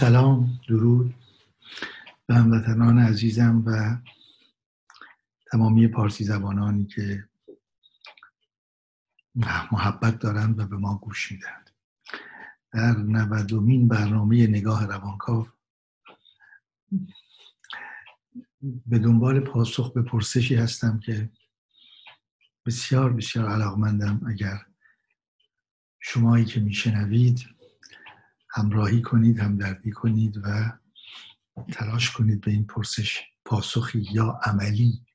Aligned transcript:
سلام 0.00 0.60
درود. 0.68 1.14
به 2.26 2.34
هموطنان 2.34 2.98
عزیزم 2.98 3.62
و 3.66 3.96
تمامی 5.52 5.88
پارسی 5.88 6.24
زبانانی 6.24 6.86
که 6.86 7.28
محبت 9.72 10.18
دارند 10.18 10.58
و 10.58 10.66
به 10.66 10.76
ما 10.76 10.98
گوش 10.98 11.32
می‌دهند. 11.32 11.70
در 12.72 12.96
نودمین 12.96 13.88
برنامه 13.88 14.46
نگاه 14.46 14.86
روانکاو 14.86 15.48
به 18.86 18.98
دنبال 18.98 19.40
پاسخ 19.40 19.92
به 19.92 20.02
پرسشی 20.02 20.54
هستم 20.54 20.98
که 20.98 21.30
بسیار 22.66 23.12
بسیار 23.12 23.48
علاقمندم 23.48 24.20
اگر 24.28 24.66
شمایی 26.00 26.44
که 26.44 26.60
میشنوید 26.60 27.55
همراهی 28.56 29.02
کنید 29.02 29.38
همدردی 29.38 29.90
کنید 29.90 30.36
و 30.36 30.72
تلاش 31.72 32.10
کنید 32.10 32.40
به 32.40 32.50
این 32.50 32.66
پرسش 32.66 33.22
پاسخی 33.44 34.06
یا 34.12 34.40
عملی 34.42 35.06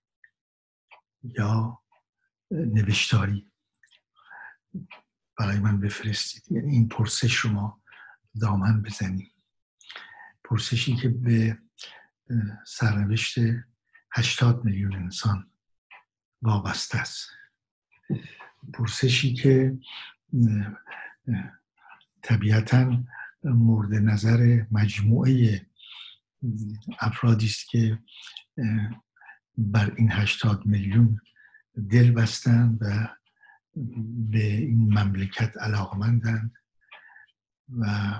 یا 1.23 1.79
نوشتاری 2.51 3.51
برای 5.37 5.59
من 5.59 5.79
بفرستید. 5.79 6.51
یعنی 6.51 6.71
این 6.71 6.87
پرسش 6.87 7.35
رو 7.35 7.51
ما 7.51 7.81
دامن 8.41 8.81
بزنیم. 8.81 9.31
پرسشی 10.43 10.95
که 10.95 11.09
به 11.09 11.57
سرنوشت 12.65 13.35
هشتاد 14.11 14.65
میلیون 14.65 14.93
انسان 14.95 15.51
وابسته 16.41 16.97
است. 16.97 17.29
پرسشی 18.73 19.33
که 19.33 19.77
طبیعتا 22.21 23.03
مورد 23.43 23.93
نظر 23.93 24.65
مجموعه 24.71 25.65
افرادی 26.99 27.45
است 27.45 27.69
که 27.69 27.99
بر 29.57 29.93
این 29.95 30.11
هشتاد 30.11 30.65
میلیون 30.65 31.19
دل 31.89 32.11
بستند 32.11 32.77
و 32.81 33.07
به 34.31 34.43
این 34.43 34.99
مملکت 34.99 35.57
علاقمندند 35.57 36.53
و 37.79 38.13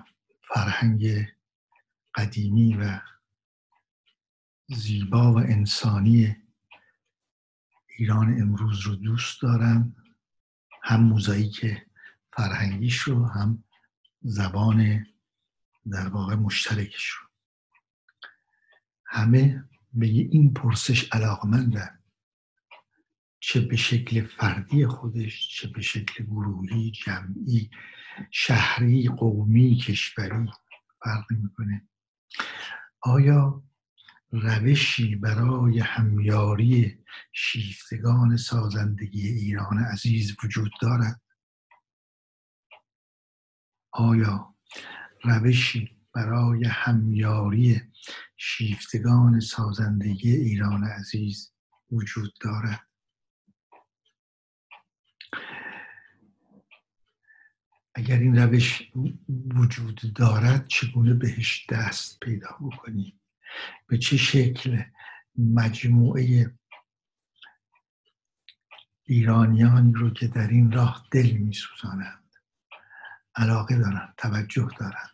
فرهنگ 0.54 1.28
قدیمی 2.16 2.74
و 2.74 3.00
زیبا 4.68 5.34
و 5.34 5.38
انسانی 5.38 6.36
ایران 7.98 8.42
امروز 8.42 8.80
رو 8.80 8.96
دوست 8.96 9.42
دارن. 9.42 9.96
هم 10.84 11.04
موزاییک 11.04 11.78
فرهنگیش 12.34 13.00
رو 13.00 13.26
هم 13.26 13.64
زبان 14.22 15.06
در 15.92 16.08
واقع 16.08 16.36
مشترکش 16.36 17.08
رو. 17.10 17.28
همه 19.06 19.64
به 19.94 20.06
این 20.06 20.54
پرسش 20.54 21.10
علاقمندن 21.14 22.00
چه 23.40 23.62
به 23.62 23.76
شکل 23.76 24.22
فردی 24.22 24.88
خودش 24.88 25.47
چه 25.47 25.68
به 25.68 25.81
شکل 25.81 26.24
گروهی 26.24 26.92
جمعی 26.92 27.69
شهری 28.31 29.08
قومی 29.08 29.75
کشوری 29.75 30.52
فرق 31.03 31.31
می‌کنه. 31.31 31.90
آیا 33.02 33.63
روشی 34.31 35.16
برای 35.16 35.80
همیاری 35.80 37.03
شیفتگان 37.34 38.38
سازندگی 38.38 39.28
ایران 39.28 39.80
عزیز 39.80 40.36
وجود 40.44 40.72
دارد؟ 40.81 41.22
آیا 43.92 44.56
روشی 45.24 45.98
برای 46.14 46.66
همیاری 46.66 47.82
شیفتگان 48.38 49.40
سازندگی 49.40 50.32
ایران 50.32 50.84
عزیز 50.84 51.54
وجود 51.92 52.34
دارد. 52.42 52.88
اگر 57.96 58.20
این 58.20 58.38
روش 58.38 58.92
وجود 59.56 60.02
دارد 60.16 60.68
چگونه 60.68 61.14
بهش 61.14 61.66
دست 61.70 62.20
پیدا 62.20 62.58
بکنیم؟ 62.62 63.20
به 63.88 63.98
چه 63.98 64.18
شکل 64.18 64.84
مجموعه 65.38 66.54
ایرانیان 69.04 69.94
رو 69.94 70.10
که 70.10 70.28
در 70.28 70.48
این 70.48 70.72
راه 70.72 71.08
دل 71.12 71.31
میسوزانند؟ 71.31 72.22
علاقه 73.36 73.78
دارند 73.78 74.14
توجه 74.18 74.68
دارند 74.80 75.11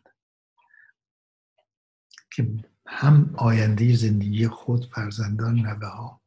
که 2.37 2.47
هم 2.87 3.35
آینده 3.37 3.95
زندگی 3.95 4.47
خود 4.47 4.85
فرزندان 4.85 5.55
نوه 5.55 5.87
ها 5.87 6.21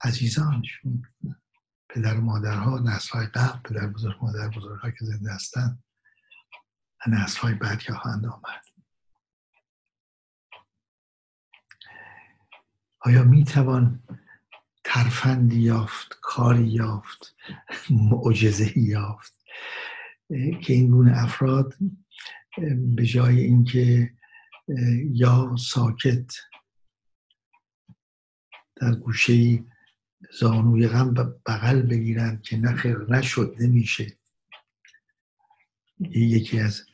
عزیزانشون 0.00 1.02
پدر 1.88 2.16
و 2.16 2.20
مادرها 2.20 2.78
نسل 2.78 3.26
قبل 3.26 3.58
پدر 3.64 3.86
بزرگ 3.86 4.16
مادر 4.22 4.48
بزرگ 4.48 4.80
ها 4.80 4.90
که 4.90 5.04
زنده 5.04 5.32
هستند 5.32 5.84
نسل 7.06 7.40
های 7.40 7.54
بعد 7.54 7.78
که 7.78 7.92
خواهند 7.92 8.26
آمد. 8.26 8.62
آیا 13.00 13.24
می 13.24 13.44
توان 13.44 14.02
ترفندی 14.84 15.60
یافت 15.60 16.18
کاری 16.20 16.66
یافت 16.68 17.36
معجزه 17.90 18.78
یافت؟ 18.78 19.34
که 20.62 20.72
این 20.72 20.90
گونه 20.90 21.22
افراد 21.22 21.74
به 22.96 23.06
جای 23.06 23.40
اینکه 23.40 24.12
یا 25.12 25.56
ساکت 25.58 26.32
در 28.76 28.94
گوشه 28.94 29.64
زانوی 30.40 30.88
غم 30.88 31.14
بغل 31.46 31.82
بگیرند 31.82 32.42
که 32.42 32.56
نخیر 32.56 32.98
نشد 32.98 33.56
نمیشه. 33.60 34.16
یکی 36.10 36.60
از 36.60 36.86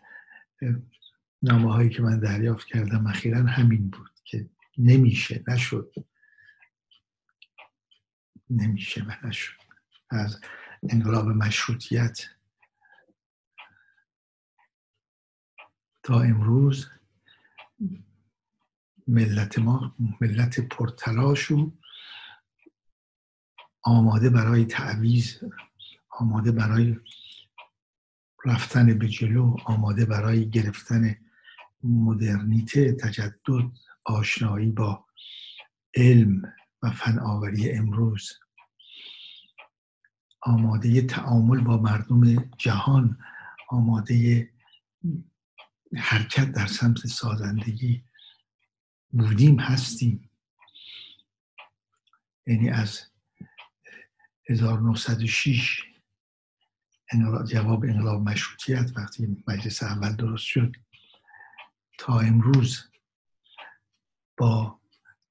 نامه 1.42 1.72
هایی 1.72 1.90
که 1.90 2.02
من 2.02 2.20
دریافت 2.20 2.66
کردم 2.66 3.06
اخیرا 3.06 3.42
همین 3.42 3.90
بود 3.90 4.10
که 4.24 4.50
نمیشه 4.78 5.44
نشد. 5.48 5.94
نمیشه 8.50 9.04
و 9.04 9.26
نشد. 9.26 9.58
از 10.10 10.40
انقلاب 10.90 11.28
مشروطیت. 11.28 12.20
تا 16.02 16.20
امروز 16.20 16.86
ملت 19.08 19.58
ما 19.58 19.94
ملت 20.20 20.60
پرتلاش 20.60 21.50
و 21.50 21.72
آماده 23.82 24.30
برای 24.30 24.64
تعویز 24.64 25.40
آماده 26.10 26.52
برای 26.52 26.96
رفتن 28.44 28.98
به 28.98 29.08
جلو 29.08 29.56
آماده 29.64 30.04
برای 30.04 30.50
گرفتن 30.50 31.16
مدرنیته 31.82 32.92
تجدد 32.92 33.70
آشنایی 34.04 34.70
با 34.70 35.04
علم 35.94 36.42
و 36.82 36.90
فناوری 36.90 37.70
امروز. 37.70 38.32
آماده 40.40 41.02
تعامل 41.02 41.60
با 41.60 41.76
مردم 41.76 42.50
جهان 42.58 43.18
آماده 43.68 44.48
حرکت 45.96 46.52
در 46.52 46.66
سمت 46.66 47.06
سازندگی 47.06 48.04
بودیم 49.10 49.60
هستیم. 49.60 50.30
یعنی 52.46 52.70
از 52.70 53.02
1906 54.48 55.82
جواب 57.46 57.84
انقلاب 57.84 58.22
مشروطیت 58.22 58.90
وقتی 58.96 59.44
مجلس 59.48 59.82
اول 59.82 60.12
درست 60.12 60.44
شد 60.44 60.76
تا 61.98 62.20
امروز 62.20 62.84
با 64.36 64.80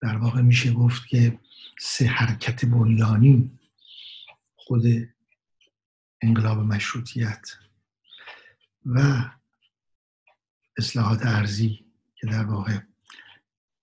در 0.02 0.18
واقع 0.18 0.42
میشه 0.42 0.74
گفت 0.74 1.08
که 1.08 1.40
سه 1.80 2.08
حرکت 2.08 2.66
بنیانی 2.66 3.60
خود 4.56 4.84
انقلاب 6.22 6.58
مشروطیت 6.58 7.48
و 8.86 9.30
اصلاحات 10.78 11.26
ارزی 11.26 11.86
که 12.16 12.28
در 12.28 12.46
واقع 12.46 12.80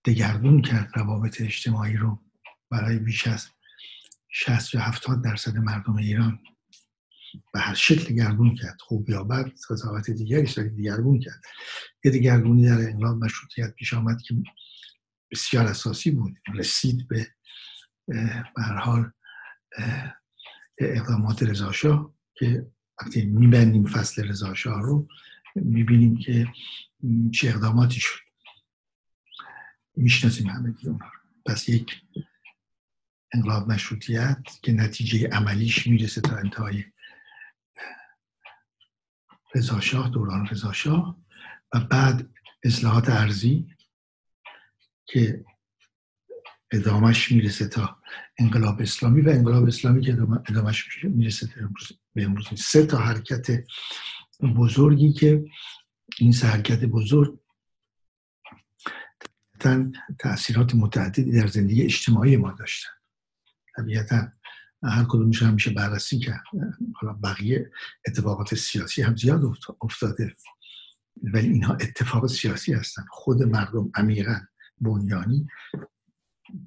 دگرگون 0.05 0.61
کرد 0.61 0.91
روابط 0.95 1.41
اجتماعی 1.41 1.97
رو 1.97 2.21
برای 2.71 2.99
بیش 2.99 3.27
از 3.27 3.47
60 4.29 4.73
یا 4.73 4.81
70 4.81 5.23
درصد 5.23 5.57
مردم 5.57 5.95
ایران 5.95 6.39
به 7.53 7.59
هر 7.59 7.73
شکل 7.73 8.15
گردون 8.15 8.55
کرد. 8.55 8.77
خوب 8.81 9.09
یا 9.09 9.23
بد 9.23 9.51
قضاوت 9.69 10.11
دیگری 10.11 10.47
شده 10.47 10.69
دیگرگون 10.69 11.19
کرد. 11.19 11.41
یه 12.03 12.11
دیگرگونی 12.11 12.65
در 12.65 12.79
انقلاب 12.79 13.23
مشروطیت 13.23 13.73
پیش 13.73 13.93
آمد 13.93 14.21
که 14.21 14.35
بسیار 15.31 15.65
اساسی 15.65 16.11
بود. 16.11 16.33
رسید 16.53 17.07
به 17.07 17.27
هر 18.57 18.77
حال 18.77 19.11
اقدامات 20.77 21.43
رضاشاه 21.43 22.13
که 22.33 22.71
وقتی 23.01 23.25
میبندیم 23.25 23.85
فصل 23.85 24.27
رضاشاه 24.27 24.81
رو 24.81 25.07
می‌بینیم 25.55 26.17
که 26.17 26.47
چه 27.33 27.49
اقداماتی 27.49 27.99
شد. 27.99 28.19
می‌شناسیم 29.95 30.47
همه 30.47 30.73
اونها 30.83 31.11
پس 31.45 31.69
یک 31.69 32.01
انقلاب 33.33 33.71
مشروطیت 33.71 34.37
که 34.61 34.71
نتیجه 34.71 35.27
عملیش 35.27 35.87
می‌رسه 35.87 36.21
تا 36.21 36.35
انتهای 36.35 36.83
رضاشاه 39.55 40.09
دوران 40.09 40.47
رضاشاه 40.47 41.17
و 41.73 41.79
بعد 41.79 42.29
اصلاحات 42.63 43.09
ارزی 43.09 43.67
که 45.05 45.45
ادامش 46.71 47.31
می‌رسه 47.31 47.67
تا 47.67 48.01
انقلاب 48.37 48.81
اسلامی 48.81 49.21
و 49.21 49.29
انقلاب 49.29 49.65
اسلامی 49.67 50.01
که 50.01 50.17
ادامش 50.49 51.03
می‌رسه 51.03 51.49
به 52.13 52.23
امروز 52.23 52.61
سه 52.61 52.85
تا 52.85 52.97
حرکت 52.97 53.63
بزرگی 54.41 55.13
که 55.13 55.45
این 56.19 56.31
سه 56.31 56.47
حرکت 56.47 56.85
بزرگ 56.85 57.39
تاثیرات 60.19 60.75
متعددی 60.75 61.31
در 61.31 61.47
زندگی 61.47 61.83
اجتماعی 61.83 62.37
ما 62.37 62.51
داشتن. 62.51 62.89
طبیعتا 63.75 64.27
هر 64.83 65.05
کدومش 65.09 65.43
هم 65.43 65.53
میشه 65.53 65.71
بررسی 65.71 66.19
کرد. 66.19 66.43
حالا 66.95 67.13
بقیه 67.13 67.71
اتفاقات 68.07 68.55
سیاسی 68.55 69.01
هم 69.01 69.15
زیاد 69.15 69.41
افتاده 69.81 70.35
ولی 71.23 71.47
اینها 71.47 71.73
اتفاق 71.73 72.27
سیاسی 72.27 72.73
هستن. 72.73 73.05
خود 73.09 73.43
مردم 73.43 73.91
عمیقا 73.95 74.39
بنیانی 74.81 75.47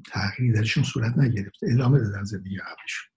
تغییری 0.05 0.53
درشون 0.53 0.83
صورت 0.83 1.19
نگرفته. 1.19 1.67
ادامه 1.73 1.99
دادن 1.99 2.25
زندگی 2.25 2.59
قبلشون 2.59 3.09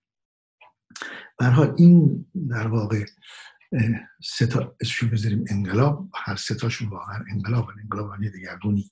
حال 1.50 1.76
این 1.78 2.26
در 2.50 2.68
واقع 2.68 3.06
سه 4.24 4.48
تا 4.48 4.76
بذاریم 5.12 5.46
انقلاب. 5.50 6.10
هر 6.16 6.36
سه 6.36 6.56
تاشون 6.56 6.90
واقعا 6.90 7.26
انقلاب 7.32 7.70
انقلاب 7.84 8.18
دگرگونی. 8.18 8.92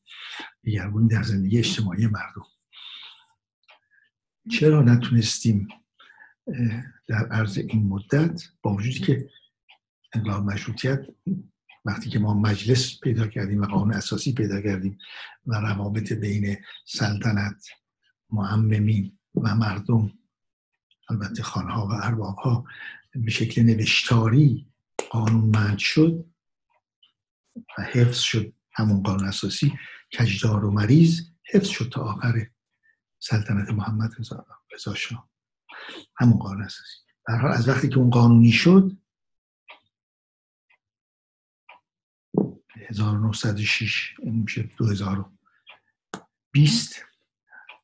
دگرگونی 0.63 1.07
در 1.07 1.23
زندگی 1.23 1.59
اجتماعی 1.59 2.07
مردم. 2.07 2.45
چرا 4.51 4.81
نتونستیم 4.81 5.67
در 7.07 7.27
عرض 7.27 7.57
این 7.57 7.87
مدت 7.87 8.43
با 8.61 8.73
وجودی 8.73 8.99
که 8.99 9.29
انقلاب 10.13 10.43
مشروطیت 10.43 11.05
وقتی 11.85 12.09
که 12.09 12.19
ما 12.19 12.33
مجلس 12.33 12.99
پیدا 12.99 13.27
کردیم 13.27 13.61
و 13.61 13.65
قانون 13.65 13.93
اساسی 13.93 14.33
پیدا 14.33 14.61
کردیم 14.61 14.97
و 15.45 15.55
روابط 15.55 16.13
بین 16.13 16.57
سلطنت 16.85 17.67
معممین 18.29 19.17
و 19.35 19.55
مردم 19.55 20.11
البته 21.09 21.43
خانها 21.43 21.87
و 21.87 21.91
اربابها 21.91 22.65
به 23.15 23.31
شکل 23.31 23.61
نوشتاری 23.61 24.67
قانونمند 25.09 25.77
شد 25.77 26.25
و 27.77 27.81
حفظ 27.81 28.19
شد 28.19 28.53
همون 28.71 29.03
قانون 29.03 29.27
اساسی 29.27 29.73
کجدار 30.19 30.65
و 30.65 30.71
مریض 30.71 31.21
حفظ 31.43 31.67
شد 31.67 31.89
تا 31.89 32.01
آخر 32.01 32.47
سلطنت 33.19 33.69
محمد 33.69 34.11
رضا 34.71 34.95
شاه. 34.95 35.29
همون 36.17 36.39
قانون 36.39 36.63
اساسی. 36.63 36.97
در 37.27 37.35
حال 37.35 37.51
از 37.51 37.69
وقتی 37.69 37.89
که 37.89 37.97
اون 37.97 38.09
قانونی 38.09 38.51
شد 38.51 38.97
1906 42.89 44.13
میشه 44.23 44.69
2020 44.77 47.05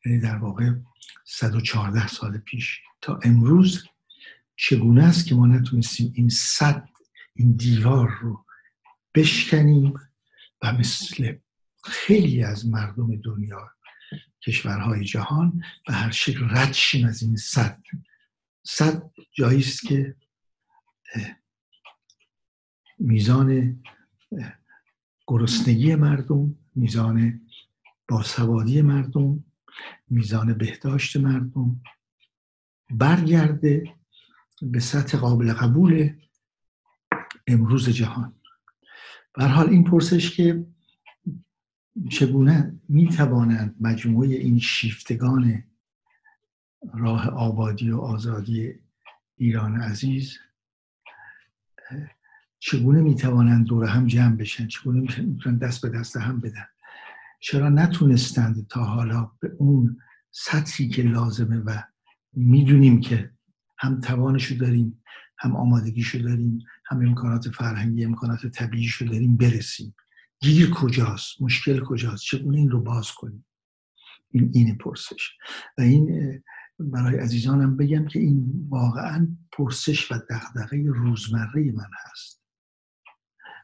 یعنی 0.06 0.20
در 0.20 0.38
واقع 0.38 0.72
114 1.26 2.08
سال 2.08 2.38
پیش. 2.38 2.82
تا 3.02 3.20
امروز 3.24 3.88
چگونه 4.56 5.04
است 5.04 5.26
که 5.26 5.36
ما 5.36 5.48
نتونستیم 5.48 6.12
این 6.16 6.30
صد 6.30 6.90
این 7.36 7.52
دیوار 7.52 8.18
رو 8.22 8.46
بشکنیم 9.16 9.94
و 10.62 10.74
مثل 10.74 11.36
خیلی 11.84 12.44
از 12.44 12.68
مردم 12.68 13.16
دنیا 13.16 13.72
کشورهای 14.46 15.04
جهان 15.04 15.62
به 15.88 15.94
هر 15.94 16.12
شکل 16.12 16.48
رد 16.50 16.76
از 17.08 17.24
این 17.24 17.36
صد. 17.36 17.82
صد 18.64 19.12
جایی 19.34 19.60
است 19.60 19.88
که 19.88 20.16
میزان 23.00 23.80
گرسنگی 25.28 25.96
مردم 25.96 26.56
میزان 26.76 27.42
باسوادی 28.08 28.82
مردم 28.82 29.44
میزان 30.10 30.54
بهداشت 30.54 31.18
مردم 31.18 31.82
برگرده 32.90 33.96
به 34.72 34.80
سطح 34.80 35.18
قابل 35.18 35.54
قبول 35.54 36.10
امروز 37.48 37.90
جهان. 37.90 38.34
حال 39.38 39.70
این 39.70 39.84
پرسش 39.84 40.36
که 40.36 40.66
چگونه 42.10 42.80
می‌توانند 42.90 43.76
مجموعه 43.82 44.30
این 44.30 44.60
شیفتگان 44.60 45.64
راه 46.94 47.30
آبادی 47.30 47.92
و 47.92 47.98
آزادی 47.98 48.74
ایران 49.38 49.82
عزیز 49.82 50.38
چگونه 52.60 53.02
می‌توانند 53.02 53.66
دور 53.66 53.86
هم 53.86 54.08
جمع 54.08 54.36
بشن؟ 54.36 54.68
چگونه 54.68 55.22
می‌تونن 55.22 55.58
دست 55.58 55.82
به 55.82 55.90
دست 55.90 56.18
هم 56.18 56.40
بدن؟ 56.40 56.68
چرا 57.40 57.70
نتونستند 57.70 58.68
تا 58.68 58.84
حالا 58.84 59.32
به 59.40 59.52
اون 59.58 59.98
سطحی 60.32 60.88
که 60.88 61.04
لازمه 61.04 61.58
و 61.58 61.84
می‌دونیم 62.34 63.02
که 63.02 63.35
هم 63.78 64.00
توانشو 64.00 64.56
داریم 64.56 65.04
هم 65.38 65.56
آمادگیشو 65.56 66.18
داریم 66.18 66.60
هم 66.86 66.98
امکانات 66.98 67.50
فرهنگی 67.50 68.06
امکانات 68.06 68.48
طبیعیشو 68.48 69.06
داریم 69.06 69.38
برسیم. 69.38 69.96
گیر 70.40 70.70
کجاست؟ 70.70 71.42
مشکل 71.42 71.80
کجاست؟ 71.80 72.24
چگونه 72.24 72.58
این 72.58 72.70
رو 72.70 72.82
باز 72.82 73.12
کنیم؟ 73.12 73.46
این 74.30 74.52
این 74.54 74.78
پرسش. 74.78 75.32
و 75.78 75.82
این 75.82 76.42
برای 76.80 77.20
عزیزانم 77.20 77.78
بگم 77.78 78.08
که 78.08 78.20
این 78.20 78.68
واقعا 78.70 79.28
پرسش 79.52 80.12
و 80.12 80.16
دغدغه 80.30 80.84
روزمره 80.88 81.72
من 81.72 81.90
هست. 82.06 82.42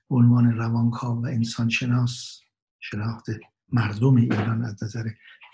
به 0.09 0.15
عنوان 0.15 0.51
روانکاو 0.51 1.23
و 1.23 1.25
انسانشناس 1.25 2.39
شناخت 2.79 3.25
مردم 3.69 4.15
ایران 4.15 4.63
از 4.63 4.83
نظر 4.83 5.09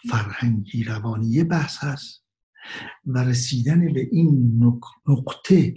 فرهنگی 0.09 0.83
روانی 0.83 1.43
بحث 1.43 1.83
هست. 1.83 2.26
و 3.05 3.17
رسیدن 3.17 3.93
به 3.93 4.07
این 4.11 4.59
نقطه 5.07 5.73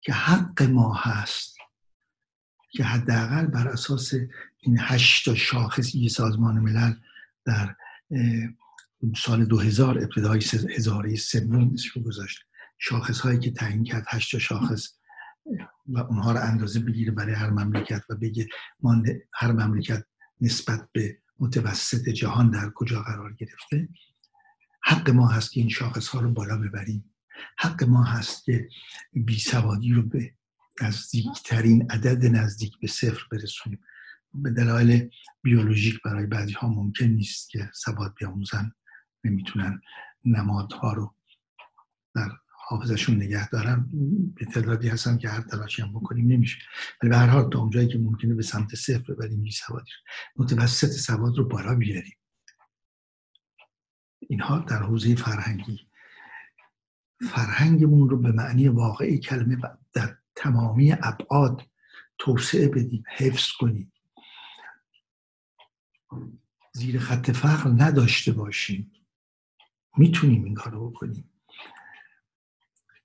که 0.00 0.12
حق 0.12 0.62
ما 0.62 0.94
هست 0.94 1.56
که 2.70 2.84
حداقل 2.84 3.46
بر 3.46 3.68
اساس 3.68 4.14
این 4.60 4.76
هشت 4.80 5.34
شاخصی 5.34 6.08
سازمان 6.08 6.58
ملل 6.58 6.94
در 7.44 7.76
سال 9.16 9.44
2000 9.44 9.98
ابتدای 9.98 10.42
هزاره 10.76 11.16
سوم 11.16 11.70
اسمش 11.74 11.98
گذاشت. 11.98 12.38
شاخص 12.78 13.20
هایی 13.20 13.38
که 13.38 13.50
تعیین 13.50 13.84
کرد 13.84 14.04
هشت 14.08 14.38
شاخص 14.38 14.88
و 15.86 15.98
اونها 15.98 16.32
رو 16.32 16.40
اندازه 16.42 16.80
بگیره 16.80 17.12
برای 17.12 17.34
هر 17.34 17.50
مملکت 17.50 18.02
و 18.10 18.14
بگه 18.14 18.48
ما 18.80 19.02
هر 19.34 19.52
مملکت 19.52 20.04
نسبت 20.40 20.88
به 20.92 21.18
متوسط 21.38 22.08
جهان 22.08 22.50
در 22.50 22.70
کجا 22.74 23.02
قرار 23.02 23.32
گرفته. 23.32 23.88
حق 24.88 25.10
ما 25.10 25.28
هست 25.28 25.52
که 25.52 25.60
این 25.60 25.68
شاخص 25.68 26.08
ها 26.08 26.20
رو 26.20 26.32
بالا 26.32 26.58
ببریم. 26.58 27.14
حق 27.58 27.84
ما 27.84 28.04
هست 28.04 28.44
که 28.44 28.68
بی 29.12 29.38
سوادی 29.38 29.92
رو 29.92 30.02
به 30.02 30.34
نزدیکترین 30.82 31.90
عدد 31.90 32.26
نزدیک 32.26 32.78
به 32.80 32.86
صفر 32.86 33.22
برسونیم. 33.30 33.80
به 34.34 34.50
دلایل 34.50 35.10
بیولوژیک 35.42 36.02
برای 36.04 36.26
بعضی 36.26 36.52
ها 36.52 36.68
ممکن 36.68 37.04
نیست 37.04 37.50
که 37.50 37.70
سواد 37.74 38.14
بیاموزن. 38.18 38.72
نمی‌تونن 39.24 39.80
نمادها 40.24 40.92
رو 40.92 41.14
در 42.14 42.30
حافظشون 42.68 43.16
نگه 43.16 43.48
دارن. 43.48 43.88
به 44.36 44.44
تعدادی 44.44 44.88
هستن 44.88 45.18
که 45.18 45.28
هر 45.28 45.40
تلاشی 45.40 45.82
هم 45.82 45.92
بکنیم 45.92 46.32
نمیشه. 46.32 46.58
ولی 47.02 47.10
به 47.10 47.16
هر 47.16 47.26
حال 47.26 47.50
تا 47.50 47.58
اونجایی 47.58 47.88
که 47.88 47.98
ممکنه 47.98 48.34
به 48.34 48.42
سمت 48.42 48.74
صفر 48.74 49.12
ببریم 49.14 49.42
بی 49.42 49.52
سوادی 49.52 49.90
متوسط 50.36 50.90
سواد 50.90 51.38
رو 51.38 51.48
بالا 51.48 51.74
بیاریم. 51.74 52.17
اینها 54.28 54.58
در 54.58 54.82
حوزه 54.82 55.14
فرهنگی. 55.14 55.86
فرهنگمون 57.30 58.08
رو 58.10 58.18
به 58.18 58.32
معنی 58.32 58.68
واقعی 58.68 59.18
کلمه 59.18 59.56
در 59.92 60.16
تمامی 60.36 60.92
ابعاد 60.92 61.62
توسعه 62.18 62.68
بدیم 62.68 63.04
حفظ 63.16 63.52
کنیم. 63.52 63.92
زیر 66.72 66.98
خط 66.98 67.30
فقر 67.30 67.70
نداشته 67.70 68.32
باشیم. 68.32 68.92
می‌تونیم 69.96 70.44
این 70.44 70.54
کار 70.54 70.72
رو 70.72 70.90
بکنیم. 70.90 71.30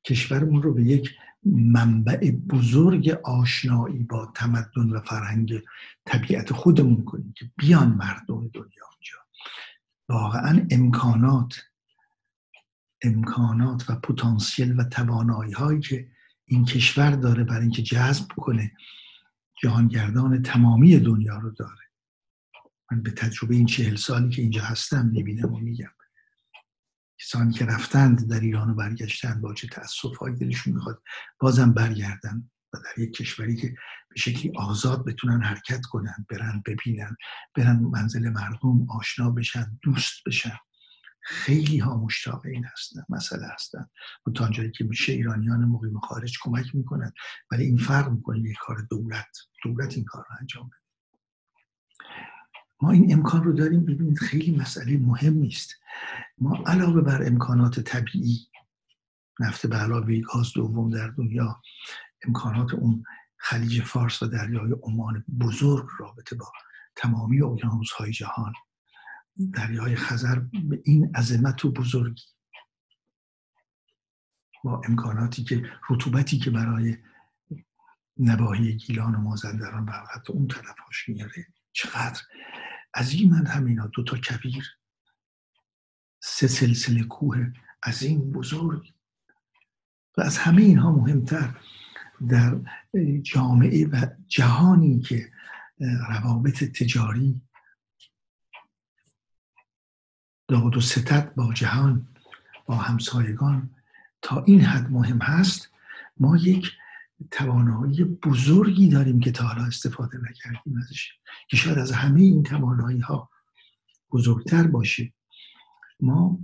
کشورمون 0.05 0.61
رو 0.61 0.73
به 0.73 0.83
یک 0.83 1.09
منبع 1.45 2.31
بزرگ 2.31 3.09
آشنایی 3.09 4.03
با 4.03 4.31
تمدن 4.35 4.89
و 4.89 4.99
فرهنگ 4.99 5.61
طبیعت 6.05 6.53
خودمون 6.53 7.05
کنیم 7.05 7.33
که 7.37 7.51
بیان 7.57 7.87
مردم 7.87 8.47
دنیا 8.47 8.85
اونجا. 8.93 9.17
واقعا 10.13 10.67
امکانات 10.71 11.61
امکانات 13.01 13.89
و 13.89 13.95
پتانسیل 13.95 14.79
و 14.79 14.83
توانایی 14.83 15.51
هایی 15.51 15.79
که 15.79 16.11
این 16.45 16.65
کشور 16.65 17.11
داره 17.11 17.43
برای 17.43 17.61
اینکه 17.61 17.81
جذب 17.81 18.27
کنه 18.27 18.71
جهانگردان 19.63 20.41
تمامی 20.41 20.99
دنیا 20.99 21.37
رو 21.37 21.51
داره. 21.51 21.81
من 22.91 23.03
به 23.03 23.11
تجربه 23.11 23.55
این 23.55 23.65
چهل 23.65 23.95
سالی 23.95 24.29
که 24.29 24.41
اینجا 24.41 24.63
هستم 24.63 25.05
می‌بینم 25.05 25.53
و 25.53 25.59
میگم. 25.59 25.91
کسانی 27.19 27.53
که 27.53 27.65
رفتند 27.65 28.29
در 28.29 28.39
ایران 28.39 28.69
و 28.69 28.73
برگشتند 28.73 29.41
با 29.41 29.53
چه 29.53 29.67
تأصف 29.67 30.17
های 30.17 30.35
دلشون 30.35 30.73
می‌خواد؟ 30.73 31.03
بازم 31.39 31.73
برگردن. 31.73 32.51
و 32.73 32.77
در 32.77 33.03
یک 33.03 33.13
کشوری 33.13 33.55
که 33.55 33.75
به 34.09 34.15
شکلی 34.19 34.51
آزاد 34.55 35.05
بتونن 35.05 35.43
حرکت 35.43 35.81
کنن 35.81 36.25
برن 36.29 36.63
ببینن 36.65 37.15
برن 37.55 37.79
منزل 37.79 38.29
مردم 38.29 38.89
آشنا 38.89 39.29
بشن 39.29 39.79
دوست 39.81 40.23
بشن. 40.25 40.57
خیلی 41.25 41.77
ها 41.77 41.97
مشتاق 41.97 42.45
این 42.45 42.65
هستن 42.65 43.01
مسئله 43.09 43.47
هستن. 43.53 43.85
و 44.27 44.31
تا 44.31 44.49
جایی 44.49 44.71
که 44.71 44.83
میشه 44.83 45.13
ایرانیان 45.13 45.65
مقیم 45.65 45.99
خارج 45.99 46.37
کمک 46.41 46.75
می‌کنن. 46.75 47.13
ولی 47.51 47.63
این 47.65 47.77
فرق 47.77 48.11
می‌کنه 48.11 48.39
یک 48.39 48.57
کار 48.61 48.87
دولت. 48.89 49.37
دولت 49.63 49.93
این 49.93 50.05
کار 50.05 50.25
رو 50.29 50.35
انجام 50.39 50.67
بده. 50.67 50.77
ما 52.81 52.91
این 52.91 53.13
امکان 53.13 53.43
رو 53.43 53.53
داریم. 53.53 53.85
ببینید 53.85 54.19
خیلی 54.19 54.55
مسئله 54.55 54.97
مهم 54.97 55.33
نیست. 55.33 55.75
ما 56.37 56.63
علاوه 56.67 57.01
بر 57.01 57.27
امکانات 57.27 57.79
طبیعی 57.79 58.47
نفت 59.39 59.67
به 59.67 59.75
علاوه 59.75 60.19
گاز 60.19 60.53
دوم 60.53 60.89
در 60.89 61.07
دنیا 61.07 61.61
امکانات 62.27 62.73
اون 62.73 63.03
خلیج 63.37 63.81
فارس 63.81 64.23
و 64.23 64.27
دریای 64.27 64.71
عمان 64.83 65.25
بزرگ 65.39 65.87
رابطه 65.99 66.35
با 66.35 66.51
تمامی 66.95 67.41
اقیانوس 67.41 67.91
های 67.91 68.11
جهان 68.11 68.53
دریای 69.53 69.95
خزر 69.95 70.39
به 70.39 70.81
این 70.85 71.15
عظمت 71.15 71.65
و 71.65 71.71
بزرگی 71.71 72.25
با 74.63 74.81
امکاناتی 74.85 75.43
که 75.43 75.71
رطوبتی 75.89 76.37
که 76.37 76.51
برای 76.51 76.97
نواحی 78.17 78.77
گیلان 78.77 79.15
و 79.15 79.19
مازندران 79.19 79.85
و 79.85 79.91
حتی 79.91 80.33
اون 80.33 80.47
طرف 80.47 80.79
هاش 80.85 81.09
میاره. 81.09 81.47
چقدر 81.71 82.21
من 83.29 83.45
همینا. 83.45 83.87
دو 83.87 84.03
تا 84.03 84.17
کبیر 84.17 84.77
سه 86.19 86.47
سلسله 86.47 87.03
کوه 87.03 87.51
عظیم 87.83 88.31
بزرگ. 88.31 88.93
و 90.17 90.21
از 90.21 90.37
همه 90.37 90.61
اینها 90.61 90.91
مهمتر 90.91 91.55
در 92.29 92.59
جامعه 93.21 93.87
و 93.87 94.05
جهانی 94.27 94.99
که 94.99 95.31
روابط 96.09 96.63
تجاری 96.63 97.41
داد 100.47 100.77
و 100.77 100.81
ستت 100.81 101.35
با 101.35 101.53
جهان 101.53 102.07
با 102.65 102.75
همسایگان 102.75 103.69
تا 104.21 104.43
این 104.43 104.61
حد 104.61 104.91
مهم 104.91 105.21
هست 105.21 105.69
ما 106.17 106.37
یک 106.37 106.71
توانایی 107.31 108.03
بزرگی 108.03 108.89
داریم 108.89 109.19
که 109.19 109.31
تا 109.31 109.43
حالا 109.43 109.63
استفاده 109.63 110.17
نکردیم 110.17 110.77
ازش 110.77 111.11
که 111.49 111.57
شاید 111.57 111.77
از 111.77 111.91
همه 111.91 112.21
این 112.21 112.43
توانایی 112.43 112.99
ها 112.99 113.29
بزرگتر 114.11 114.67
باشه. 114.67 115.13
ما 115.99 116.39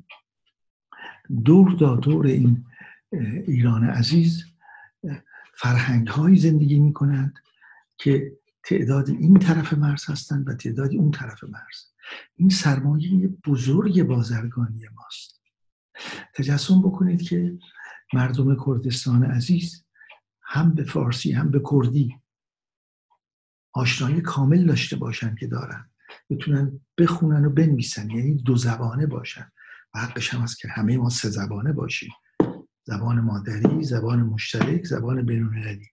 دور 1.46 1.72
دا 1.72 1.96
دور 1.96 2.26
این 2.26 2.66
ایران 3.48 3.84
عزیز 3.84 4.46
فرهنگ 5.62 6.08
های 6.08 6.38
زندگی 6.38 6.80
می 6.80 6.94
کنند 6.94 7.40
که 7.98 8.38
تعداد 8.64 9.10
این 9.10 9.40
طرف 9.40 9.74
مرز 9.74 10.10
هستند 10.10 10.48
و 10.48 10.54
تعدادی 10.54 10.98
اون 10.98 11.12
طرف 11.12 11.44
مرز. 11.44 11.86
این 12.36 12.50
سرمایه 12.50 13.28
بزرگ 13.28 14.04
بازرگانی 14.04 14.88
ماست. 14.96 15.42
تجسم 16.36 16.82
بکنید 16.82 17.22
که 17.22 17.58
مردم 18.14 18.66
کردستان 18.66 19.24
عزیز 19.24 19.86
هم 20.42 20.76
به 20.76 20.84
فارسی 20.84 21.32
هم 21.32 21.52
به 21.52 21.62
کردی 21.72 22.16
آشنایی 23.74 24.22
کامل 24.22 24.66
داشته 24.66 24.96
باشن 24.96 25.36
که 25.36 25.48
دارن. 25.48 25.90
بتونن 26.30 26.80
بخونن 26.98 27.46
و 27.46 27.50
بنویسن 27.50 28.10
یعنی 28.10 28.36
دو 28.36 28.56
زبانه 28.56 29.06
باشن. 29.06 29.52
و 29.96 30.00
حقش 30.00 30.34
هم 30.34 30.42
هست 30.42 30.60
که 30.60 30.68
همه 30.68 30.98
ما 30.98 31.10
سه 31.10 31.30
زبانه 31.30 31.74
باشیم. 31.74 32.12
زبان 32.90 33.20
مادری 33.20 33.84
زبان 33.84 34.24
مشترک 34.24 34.84
زبان 34.86 35.26
بینالمللی. 35.26 35.90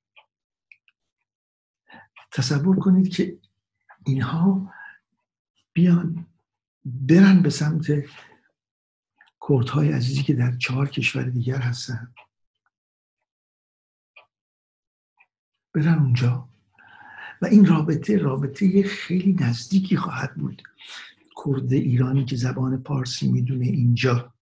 تصور 2.33 2.79
کنید 2.79 3.09
که 3.09 3.39
اینها 4.07 4.73
بیان 5.73 6.27
برن 6.85 7.43
به 7.43 7.51
سمت 7.51 7.87
کردهای 9.49 9.93
عزیزی 9.93 10.23
که 10.23 10.35
در 10.35 10.57
چهار 10.57 10.89
کشور 10.89 11.23
دیگر 11.23 11.59
هستن. 11.59 12.15
برن 15.75 15.99
اونجا. 15.99 16.49
و 17.43 17.47
این 17.47 17.67
رابطه 17.67 18.19
رابطه 18.19 18.83
خیلی 18.83 19.33
نزدیکی 19.41 19.97
خواهد 19.97 20.35
بود. 20.35 20.63
کرد 21.45 21.73
ایرانی 21.73 22.25
که 22.25 22.37
زبان 22.37 22.83
پارسی 22.83 23.33
می‌دونه 23.33 23.67
اینجا. 23.67 24.35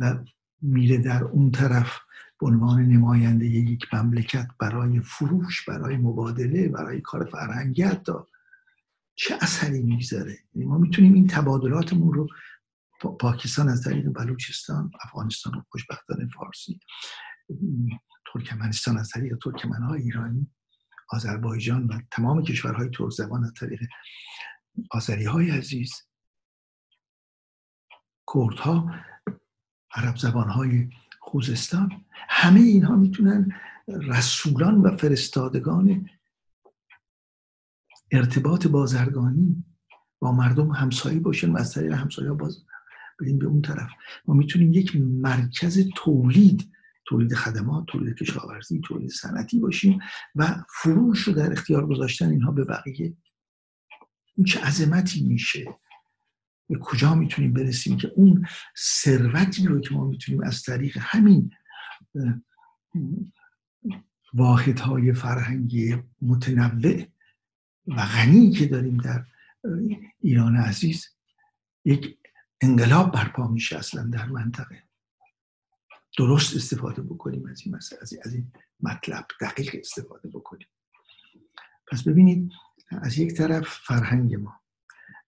و 0.00 0.24
میره 0.62 0.98
در 0.98 1.24
اون 1.24 1.50
طرف 1.50 1.98
به 2.40 2.46
عنوان 2.46 2.80
نماینده 2.80 3.46
یک 3.46 3.94
مملکت 3.94 4.48
برای 4.58 5.00
فروش 5.00 5.68
برای 5.68 5.96
مبادله 5.96 6.68
برای 6.68 7.00
کار 7.00 7.24
فرهنگی 7.24 7.82
حتی 7.82 8.12
چه 9.14 9.38
اثری 9.40 9.82
می‌گذاره؟ 9.82 10.38
یعنی 10.54 10.68
ما 10.68 10.78
می‌تونیم 10.78 11.14
این 11.14 11.26
تبادلاتمون 11.26 12.12
رو 12.12 12.28
پاکستان 13.20 13.68
از 13.68 13.82
طریق 13.82 14.08
بلوچستان 14.08 14.90
افغانستان 15.04 15.54
و 15.54 15.62
خوشبختانه 15.70 16.28
فارسی 16.34 16.80
ترکمنستان 18.32 18.98
از 18.98 19.08
طریق 19.08 19.38
ترکمنهای 19.42 20.02
ایرانی 20.02 20.50
آذربایجان 21.08 21.86
و 21.86 22.00
تمام 22.10 22.42
کشورهای 22.42 22.90
ترک 22.90 23.10
زبان 23.10 23.44
از 23.44 23.52
طریق 23.54 23.80
آذری 24.90 25.24
های 25.24 25.50
عزیز 25.50 25.92
کردها 28.34 28.90
عرب 29.94 30.16
زبانهای 30.16 30.88
خوزستان. 31.20 32.04
همه 32.28 32.60
اینها 32.60 32.96
می‌تونن 32.96 33.52
رسولان 33.88 34.80
و 34.80 34.96
فرستادگان 34.96 36.08
ارتباط 38.12 38.66
بازرگانی 38.66 39.64
با 40.18 40.32
مردم 40.32 40.70
همسایی 40.70 41.20
باشن 41.20 41.50
و 41.50 41.58
از 41.58 41.74
طریق 41.74 41.92
همسایه 41.92 42.32
باز 42.32 42.64
بریم 43.20 43.38
به 43.38 43.46
اون 43.46 43.62
طرف. 43.62 43.90
ما 44.26 44.34
می‌تونیم 44.34 44.72
یک 44.72 44.96
مرکز 44.96 45.88
تولید 45.96 46.70
تولید 47.06 47.34
خدمات 47.34 47.84
تولید 47.86 48.16
کشاورزی 48.16 48.80
تولید 48.80 49.10
صنعتی 49.10 49.58
باشیم 49.58 49.98
و 50.34 50.56
فروش 50.68 51.20
رو 51.20 51.32
در 51.32 51.52
اختیار 51.52 51.86
گذاشتن 51.86 52.30
اینها 52.30 52.52
به 52.52 52.64
بقیه. 52.64 53.16
این 54.36 54.46
چه 54.46 54.60
عظمتی 54.60 55.22
میشه؟ 55.26 55.66
به 56.70 56.78
کجا 56.78 57.14
می‌تونیم 57.14 57.52
برسیم 57.52 57.96
که 57.96 58.12
اون 58.16 58.46
ثروتی 58.78 59.66
رو 59.66 59.80
که 59.80 59.94
ما 59.94 60.04
می‌تونیم 60.04 60.42
از 60.42 60.62
طریق 60.62 60.98
همین 61.00 61.50
واحدهای 64.34 65.12
فرهنگی 65.12 65.96
متنوع 66.22 67.06
و 67.86 68.06
غنی 68.06 68.50
که 68.50 68.66
داریم 68.66 68.96
در 68.96 69.24
ایران 70.20 70.56
عزیز 70.56 71.08
یک 71.84 72.18
انقلاب 72.60 73.12
برپا 73.12 73.48
میشه 73.48 73.78
اصلا 73.78 74.02
در 74.02 74.26
منطقه. 74.26 74.82
درست 76.18 76.56
استفاده 76.56 77.02
بکنیم 77.02 77.46
از 77.46 77.62
این 77.64 77.74
مسئله 77.74 78.00
از 78.22 78.34
این 78.34 78.52
مطلب. 78.80 79.26
دقیق 79.40 79.76
استفاده 79.78 80.28
بکنیم. 80.28 80.68
پس 81.92 82.02
ببینید 82.02 82.50
از 82.90 83.18
یک 83.18 83.34
طرف 83.34 83.68
فرهنگ 83.68 84.34
ما. 84.34 84.59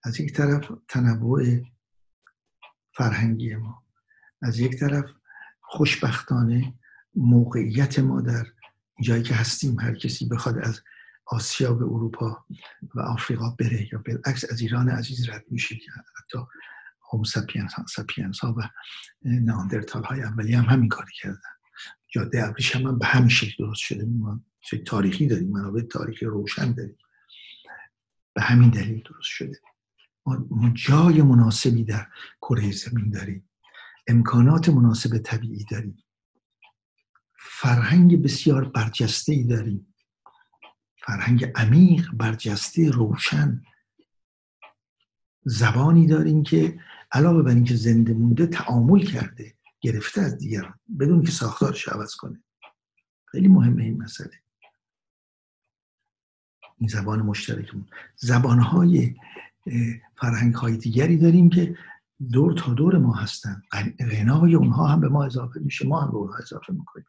از 0.05 0.21
یک 0.21 0.33
طرف 0.33 0.73
تنوع 0.89 1.43
فرهنگی 2.95 3.57
ما 3.57 3.83
از 4.43 4.59
یک 4.59 4.79
طرف 4.79 5.05
خوشبختانه 5.61 6.75
موقعیت 7.15 7.99
ما 7.99 8.21
در 8.21 8.47
جایی 9.01 9.23
که 9.23 9.35
هستیم 9.35 9.81
هر 9.81 9.95
کسی 9.95 10.29
بخواد 10.29 10.59
از 10.59 10.81
آسیا 11.27 11.73
به 11.75 11.85
اروپا 11.85 12.45
و 12.95 13.01
آفریقا 13.01 13.51
بره 13.51 13.89
یا 13.93 14.03
بالعکس 14.07 14.53
از 14.53 14.61
ایران 14.61 14.89
عزیز 14.89 15.29
رد 15.29 15.45
میشه 15.51 15.77
که 15.77 15.91
حتی 15.91 16.39
هوم 17.13 17.23
سپینس 17.87 18.41
ها 18.41 18.55
و 18.59 18.69
ناندرتال 19.25 20.05
های 20.05 20.23
اولی 20.23 20.55
هم 20.55 20.65
همین 20.65 20.89
کاری 20.89 21.13
کردن. 21.21 21.39
جاده 22.09 22.49
ابریش 22.49 22.77
هم, 22.77 22.99
به 22.99 23.07
همین 23.07 23.29
شکل 23.29 23.65
درست 23.65 23.81
شده. 23.81 24.05
ما 24.05 24.41
تاریخی 24.87 25.27
داریم 25.27 25.49
منابع 25.49 25.81
تاریخی 25.81 26.27
روشن 26.27 26.73
داریم. 26.73 26.99
به 28.35 28.43
همین 28.43 28.71
دلیل 28.71 29.03
درست 29.03 29.23
شده. 29.23 29.61
ما 30.27 30.71
جای 30.75 31.23
مناسبی 31.23 31.85
در 31.85 32.07
کره 32.41 32.73
زمین 32.73 33.11
داریم 33.11 33.51
امکانات 34.07 34.69
مناسب 34.69 35.19
طبیعی 35.19 35.65
داریم 35.71 36.05
فرهنگ 37.37 38.23
بسیار 38.23 38.65
برجسته 38.65 39.33
ای 39.33 39.45
داریم 39.45 39.95
فرهنگ 41.07 41.53
عمیق 41.55 42.11
برجسته 42.13 42.91
روشن. 42.91 43.63
زبانی 45.45 46.07
داریم 46.07 46.43
که 46.43 46.81
علاوه 47.13 47.43
بر 47.43 47.51
اینکه 47.51 47.75
زنده 47.75 48.15
مونده 48.15 48.47
تعامل 48.47 49.05
کرده 49.05 49.55
گرفته 49.81 50.21
از 50.21 50.39
دیگران 50.39 50.81
بدون 51.01 51.23
که 51.23 51.31
ساختارش 51.31 51.89
عوض 51.89 52.15
کنه. 52.15 52.43
خیلی 53.27 53.49
مهمه 53.49 53.83
این 53.85 54.03
مسئله. 54.03 54.43
این 56.79 56.89
زبان 56.89 57.23
مشترکمون. 57.23 57.87
زبانهای 58.17 59.15
فرهنگ 60.21 60.55
های 60.55 60.77
دیگری 60.77 61.17
داریم 61.17 61.51
که 61.51 61.77
دور 62.33 62.53
تا 62.53 62.75
دور 62.75 62.99
ما 62.99 63.15
هستن. 63.15 63.63
غنای 64.11 64.55
اونها 64.55 64.87
هم 64.87 65.01
به 65.01 65.09
ما 65.09 65.25
اضافه 65.25 65.61
میشه 65.61 65.87
ما 65.87 66.01
هم 66.01 66.11
به 66.11 66.17
اونها 66.17 66.37
اضافه 66.37 66.73
می‌کنیم. 66.73 67.07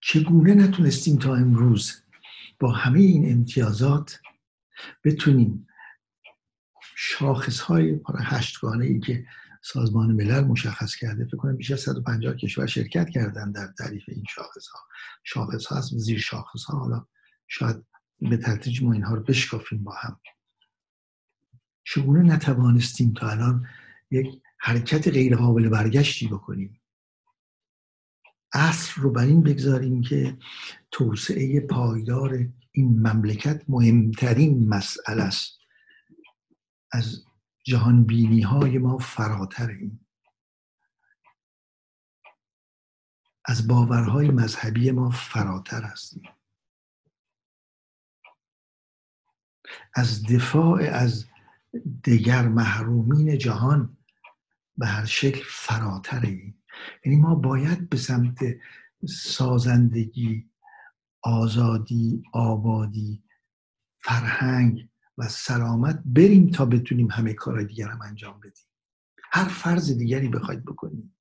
چگونه 0.00 0.54
نتونستیم 0.54 1.18
تا 1.18 1.34
امروز 1.34 2.02
با 2.60 2.72
همه 2.72 2.98
این 3.00 3.32
امتیازات 3.32 4.20
بتونیم 5.04 5.66
شاخص 6.96 7.60
های 7.60 8.00
هشتگانه 8.18 8.84
ای 8.84 9.00
که 9.00 9.26
سازمان 9.62 10.12
ملل 10.12 10.44
مشخص 10.44 10.94
کرده 10.94 11.24
فکر 11.24 11.36
کنم 11.36 11.56
بیش 11.56 11.70
از 11.70 11.80
150 11.80 12.34
کشور 12.34 12.66
شرکت 12.66 13.10
کردن 13.10 13.52
در 13.52 13.66
تعریف 13.78 14.02
این 14.08 14.24
شاخص 14.34 14.66
ها 14.68 14.80
شاخص 15.24 15.66
ها 15.66 15.76
هست 15.76 15.98
زیر 15.98 16.18
شاخص 16.18 16.64
ها 16.64 16.78
حالا 16.78 17.06
شاید 17.48 17.84
به 18.30 18.36
تدریج 18.36 18.82
ما 18.82 18.92
اینها 18.92 19.14
رو 19.14 19.22
بشکافیم 19.22 19.84
با 19.84 19.92
هم. 19.92 20.20
چگونه 21.84 22.22
نتوانستیم 22.34 23.12
تا 23.12 23.30
الان 23.30 23.66
یک 24.10 24.26
حرکت 24.58 25.08
غیر 25.08 25.36
قابل 25.36 25.68
برگشتی 25.68 26.28
بکنیم؟ 26.28 26.80
اصل 28.52 29.02
رو 29.02 29.10
بر 29.10 29.24
این 29.24 29.42
بگذاریم 29.42 30.02
که 30.02 30.38
توسعه 30.90 31.60
پایدار 31.60 32.48
این 32.72 32.98
مملکت 32.98 33.64
مهمترین 33.68 34.68
مسئله 34.68 35.22
است. 35.22 35.58
از 36.92 37.24
جهان 37.64 38.04
بینی 38.04 38.40
های 38.40 38.78
ما 38.78 38.98
فراتر 38.98 39.68
این 39.68 40.00
از 43.44 43.68
باورهای 43.68 44.30
مذهبی 44.30 44.90
ما 44.90 45.10
فراتر 45.10 45.82
هستیم. 45.82 46.22
از 49.94 50.26
دفاع 50.26 50.82
از 50.82 51.26
دیگر 52.02 52.48
محرومین 52.48 53.38
جهان 53.38 53.96
به 54.76 54.86
هر 54.86 55.04
شکل 55.04 55.42
فراتر 55.46 56.20
این 56.20 56.54
یعنی 57.04 57.18
ما 57.18 57.34
باید 57.34 57.88
به 57.88 57.96
سمت 57.96 58.38
سازندگی 59.08 60.50
آزادی 61.22 62.22
آبادی 62.32 63.24
فرهنگ 64.02 64.88
و 65.18 65.28
سلامت 65.28 66.02
بریم 66.04 66.50
تا 66.50 66.64
بتونیم 66.64 67.10
همه 67.10 67.32
کارهای 67.32 67.64
دیگر 67.64 67.88
هم 67.88 68.02
انجام 68.02 68.40
بدیم. 68.40 68.66
هر 69.32 69.48
فرض 69.48 69.98
دیگری 69.98 70.28
بخواید 70.28 70.64
بکنیم. 70.64 71.16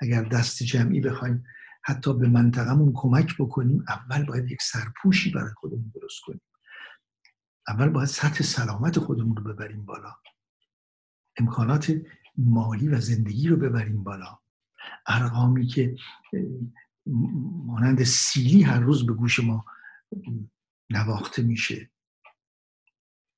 اگر 0.00 0.22
دست 0.22 0.62
جمعی 0.62 1.00
بخوایم 1.00 1.44
حتی 1.82 2.14
به 2.14 2.28
منطقمون 2.28 2.92
کمک 2.94 3.36
بکنیم 3.38 3.84
اول 3.88 4.24
باید 4.24 4.50
یک 4.50 4.62
سرپوشی 4.62 5.30
برای 5.30 5.52
خودمون 5.56 5.92
درست 5.94 6.20
کنیم. 6.26 6.40
اول 7.68 7.88
باید 7.88 8.08
سطح 8.08 8.42
سلامت 8.42 8.98
خودمون 8.98 9.36
رو 9.36 9.44
ببریم 9.44 9.84
بالا. 9.84 10.16
امکانات 11.36 11.92
مالی 12.36 12.88
و 12.88 13.00
زندگی 13.00 13.48
رو 13.48 13.56
ببریم 13.56 14.04
بالا. 14.04 14.38
ارقامی 15.06 15.66
که 15.66 15.96
مانند 17.66 18.04
سیلی 18.04 18.62
هر 18.62 18.80
روز 18.80 19.06
به 19.06 19.12
گوش 19.12 19.40
ما 19.40 19.64
نواخته 20.90 21.42
میشه. 21.42 21.90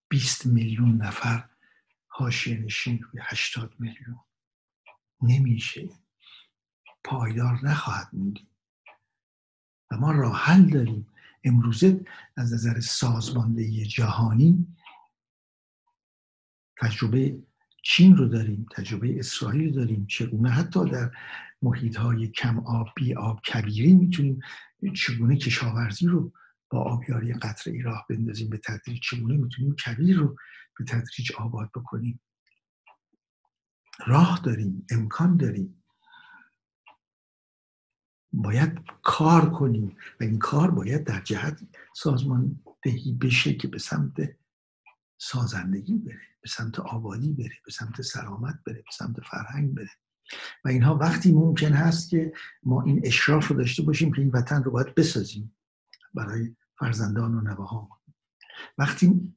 20 0.09 0.47
میلیون 0.47 1.03
نفر 1.03 1.49
حاشیه 2.09 2.59
نشین 2.59 3.03
روی 3.03 3.21
80 3.25 3.75
میلیون. 3.79 4.21
نمیشه. 5.23 5.89
پایدار 7.05 7.59
نخواهد 7.63 8.09
موند 8.13 8.39
و 9.91 9.97
ما 9.97 10.13
راه 10.13 10.37
حل 10.37 10.71
داریم. 10.71 11.07
امروزه 11.47 12.05
از 12.37 12.55
نظر 12.55 12.81
سازماندهی 12.81 13.85
جهانی 13.87 14.67
تجربه 16.81 17.43
چین 17.83 18.17
رو 18.17 18.29
داریم 18.29 18.67
تجربه 18.73 19.19
اسرائیل 19.19 19.75
داریم 19.75 20.07
چگونه 20.07 20.51
حتی 20.51 20.85
در 20.85 21.11
محیط 21.63 21.97
های 21.97 22.29
کم 22.29 22.59
آب 22.59 22.89
بی 22.97 23.15
آب 23.15 23.41
کبیری 23.41 23.95
می‌تونیم 23.95 24.41
چگونه 24.95 25.37
کشاورزی 25.37 26.07
رو 26.07 26.33
با 26.71 26.79
آبیاری 26.83 27.33
قطره 27.33 27.83
راه 27.83 28.07
بندازیم؟ 28.11 28.51
به 28.51 28.59
تدریج 28.59 29.01
چگونه 29.03 29.37
می‌تونیم 29.37 29.75
کبیر 29.75 30.17
رو 30.17 30.37
به 30.79 30.85
تدریج 30.85 31.33
آباد 31.33 31.71
بکنیم؟ 31.75 32.21
راه 34.07 34.41
داریم 34.45 34.87
امکان 34.91 35.37
داریم. 35.37 35.83
باید 38.37 38.79
کار 39.03 39.51
کنیم 39.51 39.97
و 40.21 40.25
این 40.25 40.39
کار 40.39 40.71
باید 40.71 41.05
در 41.05 41.21
جهت 41.21 41.61
سازمان 41.95 42.61
دهی 42.83 43.13
بشه 43.13 43.55
که 43.55 43.69
به 43.69 43.79
سمت 43.79 44.37
سازندگی 45.19 45.99
بره 45.99 46.21
به 46.41 46.49
سمت 46.49 46.81
آبادی 46.81 47.33
بره 47.33 47.57
به 47.65 47.73
سمت 47.73 48.03
سلامت 48.03 48.59
بره 48.67 48.77
به 48.77 48.91
سمت 48.93 49.17
فرهنگ 49.21 49.75
بره. 49.75 49.91
و 50.65 50.69
اینها 50.69 50.97
وقتی 50.97 51.33
ممکن 51.33 51.73
هست 51.73 52.11
که 52.11 52.33
ما 52.63 52.83
این 52.83 53.01
اشراف 53.05 53.49
رو 53.49 53.57
داشته 53.57 53.83
باشیم 53.83 54.13
که 54.13 54.23
این 54.23 54.31
وطن 54.31 54.63
رو 54.63 54.71
باید 54.71 54.95
بسازیم 54.95 55.57
برای 56.15 56.57
فرزندان 56.79 57.35
و 57.35 57.41
نواها 57.41 57.89
وقتی 58.79 59.35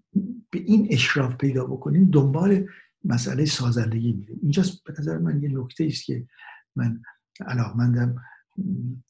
به 0.50 0.60
این 0.60 0.88
اشراف 0.92 1.36
پیدا 1.36 1.66
بکنیم 1.66 2.10
دنبال 2.12 2.68
مسئله 3.06 3.46
سازندگی 3.46 4.14
میریم. 4.14 4.40
اینجاست 4.42 4.84
به 4.84 4.94
نظر 5.00 5.18
من 5.18 5.44
یه 5.44 5.50
نکته 5.54 5.86
است 5.86 6.06
که 6.06 6.28
من 6.76 7.02
علاقمندم. 7.48 8.16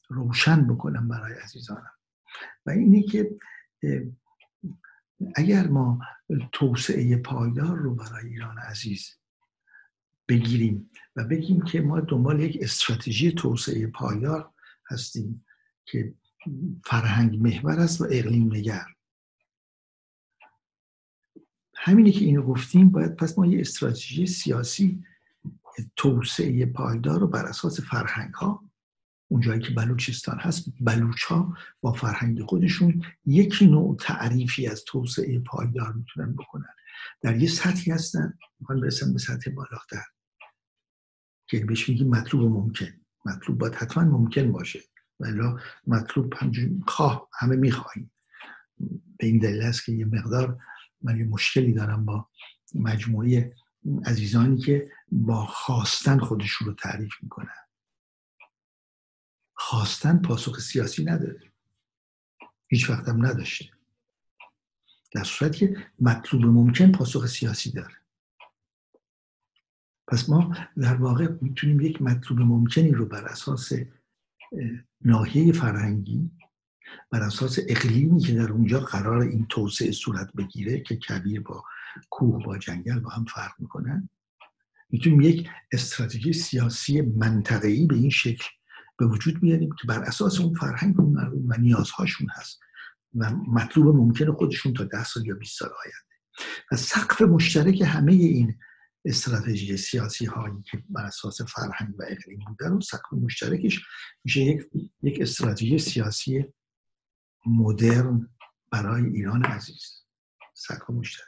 روشن 0.08 0.66
بکنم 0.66 1.08
برای 1.08 1.32
عزیزانم. 1.32 1.90
و 2.66 2.70
اینه 2.70 3.02
که 3.02 3.38
اگر 5.34 5.66
ما 5.66 6.00
توسعه 6.52 7.16
پایدار 7.16 7.76
رو 7.76 7.94
برای 7.94 8.28
ایران 8.28 8.58
عزیز 8.58 9.16
بگیریم 10.28 10.90
و 11.16 11.24
بگیم 11.24 11.60
که 11.62 11.80
ما 11.80 12.00
دنبال 12.00 12.40
یک 12.40 12.58
استراتژی 12.60 13.32
توسعه 13.32 13.86
پایدار 13.86 14.52
هستیم 14.86 15.44
که 15.84 16.14
فرهنگ 16.84 17.42
محور 17.42 17.80
است 17.80 18.00
و 18.00 18.04
اقلیم 18.10 18.56
نگر. 18.56 18.86
همینی 21.76 22.12
که 22.12 22.24
اینو 22.24 22.42
گفتیم 22.42 22.90
باید 22.90 23.16
پس 23.16 23.38
ما 23.38 23.46
یه 23.46 23.60
استراتژی 23.60 24.26
سیاسی 24.26 25.04
توسعه 25.96 26.66
پایدار 26.66 27.20
رو 27.20 27.26
بر 27.26 27.46
اساس 27.46 27.80
فرهنگ 27.80 28.34
ها 28.34 28.69
اونجایی 29.30 29.60
که 29.60 29.70
بلوچستان 29.70 30.38
هست 30.38 30.64
بلوچ 30.80 31.24
ها 31.24 31.56
با 31.80 31.92
فرهنگ 31.92 32.42
خودشون 32.42 33.04
یک 33.26 33.58
نوع 33.62 33.96
تعریفی 34.00 34.66
از 34.66 34.84
توسعه 34.84 35.38
پایدار 35.38 35.92
می‌تونن 35.92 36.32
بکنن. 36.32 36.74
در 37.20 37.36
یه 37.36 37.48
سطحی 37.48 37.92
هستن 37.92 38.38
می‌خوان 38.60 38.80
برسن 38.80 39.12
به 39.12 39.18
سطح 39.18 39.50
بالاتر 39.50 40.04
که 41.46 41.64
بهش 41.64 41.88
میگیم 41.88 42.08
مطلوب 42.08 42.52
ممکن. 42.52 42.92
مطلوب 43.24 43.58
باید 43.58 43.74
حتما 43.74 44.04
ممکن 44.04 44.52
باشه. 44.52 44.80
ولی 45.20 45.40
مطلوب 45.86 46.34
همجوری 46.36 46.80
خواه 46.86 47.28
همه 47.38 47.56
می‌خواهیم. 47.56 48.12
به 49.18 49.26
این 49.26 49.38
دلیل 49.38 49.62
است 49.62 49.84
که 49.84 49.92
یه 49.92 50.04
مقدار 50.04 50.58
من 51.02 51.18
یه 51.18 51.24
مشکلی 51.24 51.72
دارم 51.72 52.04
با 52.04 52.28
مجموعه 52.74 53.54
عزیزانی 54.06 54.58
که 54.58 54.90
با 55.12 55.46
خواستن 55.46 56.18
خودشون 56.18 56.68
رو 56.68 56.74
تعریف 56.74 57.12
می‌کنن. 57.22 57.59
خواستن 59.70 60.18
پاسخ 60.18 60.60
سیاسی 60.60 61.04
نداره 61.04 61.52
هیچ 62.68 62.90
وقت 62.90 63.08
هم 63.08 63.26
نداشته. 63.26 63.64
در 65.12 65.24
صورت 65.24 65.56
که 65.56 65.76
مطلوب 66.00 66.44
ممکن 66.44 66.92
پاسخ 66.92 67.26
سیاسی 67.26 67.70
داره. 67.70 67.94
پس 70.08 70.28
ما 70.28 70.56
در 70.76 70.94
واقع 70.94 71.28
می‌تونیم 71.40 71.80
یک 71.80 72.02
مطلوب 72.02 72.40
ممکنی 72.40 72.90
رو 72.90 73.06
بر 73.06 73.24
اساس 73.24 73.72
ناحیه 75.00 75.52
فرهنگی 75.52 76.30
بر 77.10 77.22
اساس 77.22 77.58
اقلیمی 77.68 78.20
که 78.20 78.34
در 78.34 78.52
اونجا 78.52 78.80
قرار 78.80 79.20
این 79.20 79.46
توسعه 79.46 79.92
صورت 79.92 80.32
بگیره 80.32 80.80
که 80.80 80.96
کبیر 80.96 81.40
با 81.40 81.64
کوه 82.10 82.44
با 82.44 82.58
جنگل 82.58 82.98
با 82.98 83.10
هم 83.10 83.24
فرق 83.24 83.52
می‌کنن 83.58 84.08
می‌تونیم 84.88 85.20
یک 85.20 85.48
استراتژی 85.72 86.32
سیاسی 86.32 87.00
منطقه‌ای 87.00 87.86
به 87.86 87.94
این 87.94 88.10
شکل 88.10 88.48
به 89.00 89.06
وجود 89.06 89.42
میاریم 89.42 89.70
که 89.80 89.86
بر 89.86 90.02
اساس 90.02 90.40
اون 90.40 90.54
فرهنگ 90.54 91.00
اون 91.00 91.12
مردم 91.12 91.48
و 91.48 91.56
نیازهاشون 91.58 92.28
هست 92.30 92.60
و 93.14 93.30
مطلوب 93.30 93.96
ممکن 93.96 94.32
خودشون 94.32 94.74
تا 94.74 94.84
ده 94.84 95.04
سال 95.04 95.26
یا 95.26 95.34
20 95.34 95.58
سال 95.58 95.68
آینده. 95.68 96.14
و 96.72 96.76
سقف 96.76 97.22
مشترک 97.22 97.80
همه 97.80 98.12
این 98.12 98.58
استراتژی 99.04 99.76
سیاسی 99.76 100.26
هایی 100.26 100.62
که 100.70 100.82
بر 100.88 101.04
اساس 101.04 101.42
فرهنگ 101.42 101.94
و 101.98 102.02
اقلیم 102.08 102.44
بودن 102.46 102.72
و 102.72 102.80
سقف 102.80 103.12
مشترکش 103.12 103.80
میشه 104.24 104.40
یک, 104.40 104.62
یک 105.02 105.20
استراتژی 105.20 105.78
سیاسی 105.78 106.44
مدرن 107.46 108.28
برای 108.72 109.04
ایران 109.04 109.44
عزیز. 109.44 110.04
سقف 110.54 110.90
مشترک 110.90 111.26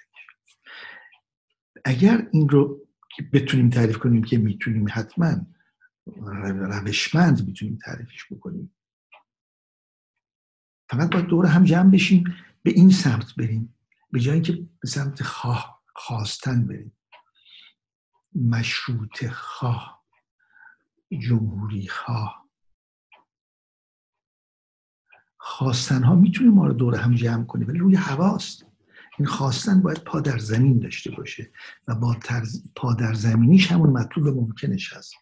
اگر 1.85 2.29
این 2.33 2.49
رو 2.49 2.87
بتونیم 3.33 3.71
تعریف 3.71 3.99
کنیم 3.99 4.23
که 4.23 4.39
می‌تونیم 4.39 4.87
حتما 4.91 5.47
روشمند 6.07 7.47
می‌تونیم 7.47 7.79
تعریفش 7.85 8.33
بکنیم. 8.33 8.75
فقط 10.91 11.11
باید 11.13 11.27
دور 11.27 11.47
هم 11.47 11.65
جمع 11.65 11.91
بشیم 11.91 12.25
به 12.63 12.71
این 12.71 12.91
سمت 12.91 13.35
بریم 13.35 13.75
به 14.11 14.21
جایی 14.21 14.41
که 14.41 14.53
به 14.53 14.89
سمت 14.89 15.23
خواه 15.23 15.83
خواستن 15.95 16.67
بریم. 16.67 16.93
مشروط 18.35 19.27
خواه 19.27 20.05
جمهوری 21.21 21.89
خواه. 21.89 22.49
خواستن 25.37 26.03
ها 26.03 26.15
می‌تونه 26.15 26.51
ما 26.51 26.67
رو 26.67 26.73
دور 26.73 26.97
هم 26.97 27.15
جمع 27.15 27.45
کنه 27.45 27.67
ولی 27.67 27.79
روی 27.79 27.95
هواست. 27.97 28.67
این 29.19 29.29
خواستن 29.29 29.83
باید 29.83 30.05
پا 30.05 30.21
در 30.21 30.39
زمین 30.39 30.79
داشته 30.79 31.11
باشه 31.11 31.53
و 31.89 31.95
با 31.95 32.17
پا 32.77 32.95
در 32.95 33.15
زمینیش 33.15 33.73
همون 33.73 33.91
مطلوب 33.91 34.29
ممکنش 34.29 34.93
هست. 34.93 35.15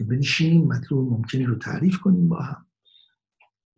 که 0.00 0.04
بنشینیم 0.04 0.66
مطلوب 0.66 1.12
ممکنی 1.12 1.44
رو 1.44 1.54
تعریف 1.54 1.98
کنیم 1.98 2.28
با 2.28 2.42
هم. 2.42 2.66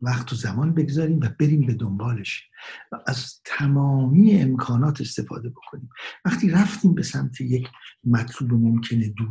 وقت 0.01 0.33
و 0.33 0.37
زمان 0.37 0.75
بگذاریم 0.75 1.21
و 1.21 1.29
بریم 1.41 1.67
به 1.67 1.75
دنبالش. 1.75 2.51
و 2.93 2.97
از 3.07 3.41
تمامی 3.45 4.41
امکانات 4.41 5.01
استفاده 5.01 5.49
بکنیم. 5.49 5.89
وقتی 6.25 6.51
رفتیم 6.51 6.95
به 6.95 7.03
سمت 7.03 7.41
یک 7.41 7.69
مطلوب 8.05 8.53
ممکنه 8.53 9.09
دور 9.09 9.29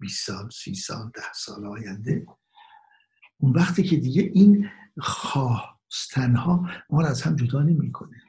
20 0.00 0.26
سال 0.26 0.50
30 0.50 0.74
سال 0.74 1.10
ده 1.14 1.32
سال 1.34 1.66
آینده 1.66 2.26
اون 3.38 3.52
وقتی 3.52 3.82
که 3.82 3.96
دیگه 3.96 4.22
این 4.22 4.68
خواستنها 4.98 6.70
ما 6.90 7.00
رو 7.00 7.06
از 7.06 7.22
هم 7.22 7.36
جدا 7.36 7.62
نمی‌کنه. 7.62 8.22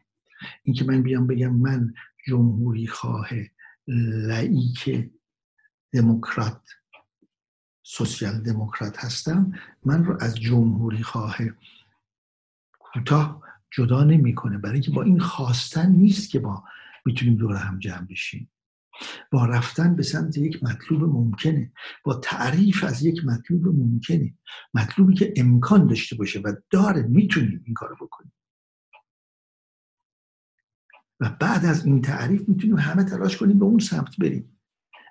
اینکه 0.64 0.86
من 0.86 1.04
بیام 1.04 1.28
بگم 1.28 1.56
من 1.56 1.94
جمهوری 2.28 2.88
خواه 2.88 3.30
لعیک 4.28 5.12
دموکرات 5.92 6.62
سوسیال 7.84 8.40
دموکرات 8.42 9.06
هستم 9.06 9.52
من 9.86 10.06
رو 10.06 10.18
از 10.22 10.36
جمهوری 10.36 11.04
خواه 11.04 11.38
کوتاه 12.80 13.44
جدا 13.72 14.04
نمی‌کنه. 14.04 14.58
برای 14.58 14.74
اینکه 14.74 14.92
با 14.92 15.04
این 15.04 15.20
خواستن 15.20 15.92
نیست 15.92 16.30
که 16.30 16.40
ما 16.40 16.64
می‌تونیم 17.06 17.36
دور 17.36 17.56
هم 17.56 17.80
جمع 17.80 18.08
بشیم. 18.08 18.50
با 19.32 19.46
رفتن 19.46 19.96
به 19.96 20.04
سمت 20.04 20.38
یک 20.38 20.64
مطلوب 20.64 21.04
ممکنه. 21.04 21.72
با 22.04 22.14
تعریف 22.14 22.84
از 22.84 23.04
یک 23.04 23.26
مطلوب 23.26 23.68
ممکنه. 23.68 24.34
مطلوبی 24.74 25.14
که 25.14 25.34
امکان 25.38 25.88
داشته 25.88 26.16
باشه 26.16 26.40
و 26.40 26.56
داره 26.70 27.02
می‌تونیم 27.02 27.64
این 27.66 27.74
کارو 27.74 27.96
بکنیم. 27.96 28.34
و 31.20 31.30
بعد 31.30 31.66
از 31.66 31.86
این 31.86 32.02
تعریف 32.02 32.50
می‌تونیم 32.50 32.78
همه 32.78 33.04
تلاش 33.04 33.38
کنیم 33.38 33.60
به 33.60 33.66
اون 33.66 33.80
سمت 33.80 34.18
بریم. 34.18 34.53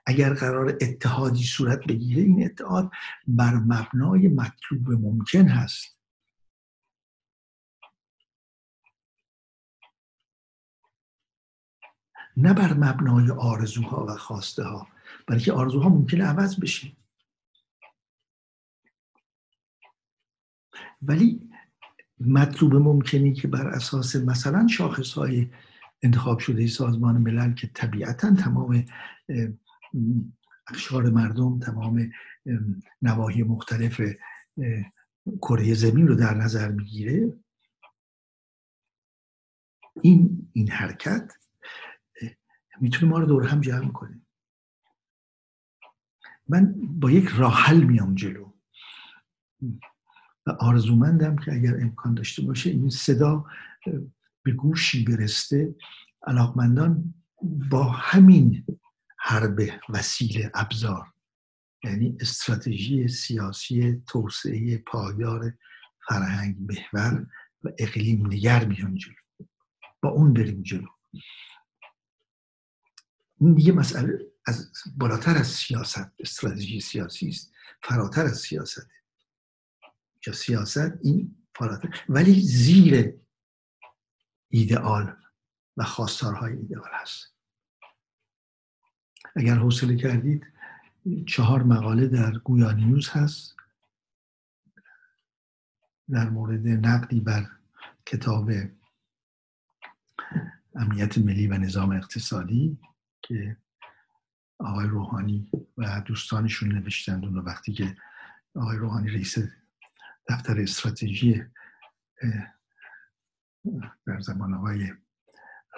اگر 0.06 0.34
قرار 0.34 0.78
اتحادی 0.80 1.44
صورت 1.44 1.86
بگیره 1.86 2.22
این 2.22 2.44
اتحاد 2.44 2.90
بر 3.26 3.54
مبنای 3.54 4.28
مطلوب 4.28 4.90
ممکن 4.90 5.48
هست. 5.48 5.98
نه 12.36 12.54
بر 12.54 12.74
مبنای 12.74 13.30
آرزوها 13.30 14.06
و 14.06 14.16
خواسته 14.16 14.62
ها 14.62 14.88
بلکه 15.26 15.52
آرزوها 15.52 15.88
ممکنه 15.88 16.24
عوض 16.24 16.60
بشه. 16.60 16.96
ولی 21.02 21.50
مطلوب 22.20 22.74
ممکنی 22.74 23.32
که 23.32 23.48
بر 23.48 23.66
اساس 23.66 24.16
مثلا 24.16 24.66
شاخص 24.66 25.12
های 25.12 25.50
انتخاب 26.02 26.38
شده 26.38 26.66
سازمان 26.66 27.16
ملل 27.16 27.54
که 27.54 27.70
طبیعتا 27.74 28.34
تمام 28.34 28.84
اقشار 30.70 31.10
مردم 31.10 31.58
تمام 31.58 32.10
نواحی 33.02 33.42
مختلف 33.42 34.00
کره 35.40 35.74
زمین 35.74 36.08
رو 36.08 36.14
در 36.14 36.34
نظر 36.34 36.70
می‌گیره. 36.70 37.38
این 40.02 40.50
این 40.52 40.70
حرکت 40.70 41.32
می‌تونه 42.80 43.12
ما 43.12 43.18
رو 43.18 43.26
دور 43.26 43.46
هم 43.46 43.60
جمع 43.60 43.92
کنه. 43.92 44.20
من 46.48 46.74
با 47.00 47.10
یک 47.10 47.28
راحل 47.28 47.82
میام 47.82 48.14
جلو. 48.14 48.52
و 50.46 50.50
آرزومندم 50.50 51.36
که 51.36 51.52
اگر 51.52 51.80
امکان 51.80 52.14
داشته 52.14 52.42
باشه 52.42 52.70
این 52.70 52.90
صدا 52.90 53.46
به 54.42 54.52
گوشی 54.52 55.04
برسته. 55.04 55.74
علاقمندان 56.26 57.14
با 57.70 57.84
همین 57.84 58.64
حرب 59.22 59.58
وسیله 59.88 60.50
ابزار. 60.54 61.12
یعنی 61.84 62.16
استراتژی 62.20 63.08
سیاسی 63.08 64.02
توسعه 64.08 64.78
پایدار 64.78 65.52
فرهنگ 66.08 66.56
محور 66.60 67.26
و 67.62 67.68
اقلیم 67.78 68.26
نگر 68.26 68.64
بیان 68.64 68.94
جلو. 68.94 69.14
با 70.02 70.08
اون 70.08 70.32
بریم 70.32 70.62
جلو. 70.62 70.88
این 73.40 73.54
دیگه 73.54 73.72
مسئله 73.72 74.32
از 74.46 74.72
بالاتر 74.96 75.36
از 75.36 75.46
سیاست 75.46 76.12
استراتژی 76.18 76.80
سیاسی 76.80 77.28
است. 77.28 77.52
فراتر 77.82 78.24
از 78.24 78.38
سیاست. 78.38 78.88
یا 80.26 80.32
سیاست 80.32 80.92
این 81.02 81.46
فراتر 81.54 82.04
ولی 82.08 82.40
زیر 82.40 83.14
ایدئال 84.48 85.16
و 85.76 85.84
خواستارهای 85.84 86.52
ایدئال 86.52 86.90
هست. 86.92 87.32
اگر 89.36 89.54
حوصله 89.54 89.96
کردید 89.96 90.46
چهار 91.26 91.62
مقاله 91.62 92.06
در 92.06 92.38
گویا 92.38 92.72
نیوز 92.72 93.08
هست 93.08 93.56
در 96.10 96.30
مورد 96.30 96.68
نقدی 96.68 97.20
بر 97.20 97.46
کتاب 98.06 98.50
امنیت 100.74 101.18
ملی 101.18 101.46
و 101.46 101.58
نظام 101.58 101.90
اقتصادی 101.90 102.78
که 103.22 103.56
آقای 104.58 104.86
روحانی 104.86 105.50
و 105.78 106.02
دوستانشون 106.06 106.72
نوشتند. 106.72 107.24
اون 107.24 107.38
وقتی 107.38 107.72
که 107.72 107.96
آقای 108.54 108.76
روحانی 108.76 109.10
رئیس 109.10 109.38
دفتر 110.28 110.60
استراتژی 110.60 111.44
در 114.06 114.20
زمان 114.20 114.54
آقای 114.54 114.92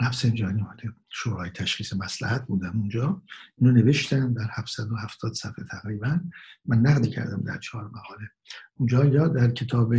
رفسنجانی 0.00 0.62
مال 0.62 0.76
شورای 1.12 1.50
تشخیص 1.50 1.92
مسلحت 1.92 2.46
بودن 2.46 2.68
اونجا. 2.68 3.22
اینو 3.57 3.72
نوشتن 3.72 4.33
در 4.33 4.48
770 4.52 5.33
صفحه 5.33 5.64
تقریبا. 5.64 6.20
من 6.64 6.78
نقدی 6.78 7.11
کردم 7.11 7.42
در 7.42 7.59
چهار 7.59 7.85
مقاله. 7.85 8.30
اونجا 8.74 9.04
یا 9.04 9.28
در 9.28 9.50
کتاب 9.50 9.94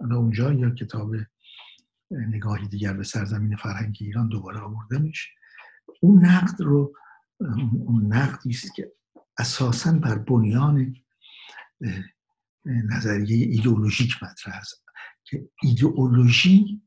اونجا 0.00 0.52
یا 0.52 0.70
کتاب 0.70 1.14
نگاهی 2.10 2.68
دیگر 2.68 2.92
به 2.92 3.04
سرزمین 3.04 3.56
فرهنگ 3.56 3.96
ایران 4.00 4.28
دوباره 4.28 4.58
آوردمش. 4.58 5.28
اون 6.00 6.24
نقد 6.24 6.62
رو 6.62 6.94
اون 7.86 8.12
نقدی 8.12 8.50
است 8.50 8.74
که 8.74 8.92
اساسا 9.38 9.92
بر 9.92 10.18
بنیان 10.18 10.94
نظریه 12.64 13.46
ایدئولوژیک 13.46 14.22
مطرح 14.22 14.56
است. 14.56 14.84
که 15.24 15.48
ایدئولوژی 15.62 16.82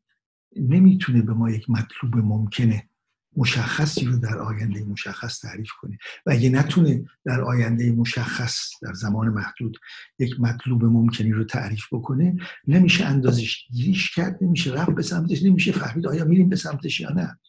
نمی‌تونه 0.56 1.22
به 1.22 1.34
ما 1.34 1.50
یک 1.50 1.70
مطلوب 1.70 2.16
ممکنه 2.16 2.90
مشخصی 3.38 4.06
رو 4.06 4.18
در 4.18 4.38
آینده 4.40 4.84
مشخص 4.84 5.40
تعریف 5.40 5.72
کنه. 5.82 5.98
و 6.26 6.32
اگه 6.32 6.50
نتونه 6.50 7.06
در 7.26 7.42
آینده 7.42 7.92
مشخص 7.92 8.70
در 8.82 8.94
زمان 8.94 9.30
محدود 9.30 9.78
یک 10.20 10.40
مطلوب 10.40 10.86
ممکنی 10.86 11.32
رو 11.32 11.44
تعریف 11.44 11.84
بکنه 11.92 12.36
نمیشه 12.68 13.06
اندازش 13.06 13.68
گیریش 13.72 14.16
کرد 14.16 14.38
نمیشه 14.42 14.72
رفت 14.74 14.92
به 14.92 15.02
سمتش 15.02 15.44
نمیشه 15.44 15.72
فهمید 15.72 16.08
آیا 16.08 16.26
میریم 16.26 16.50
به 16.50 16.56
سمتش 16.56 17.00
یا 17.00 17.10
نه. 17.10 17.40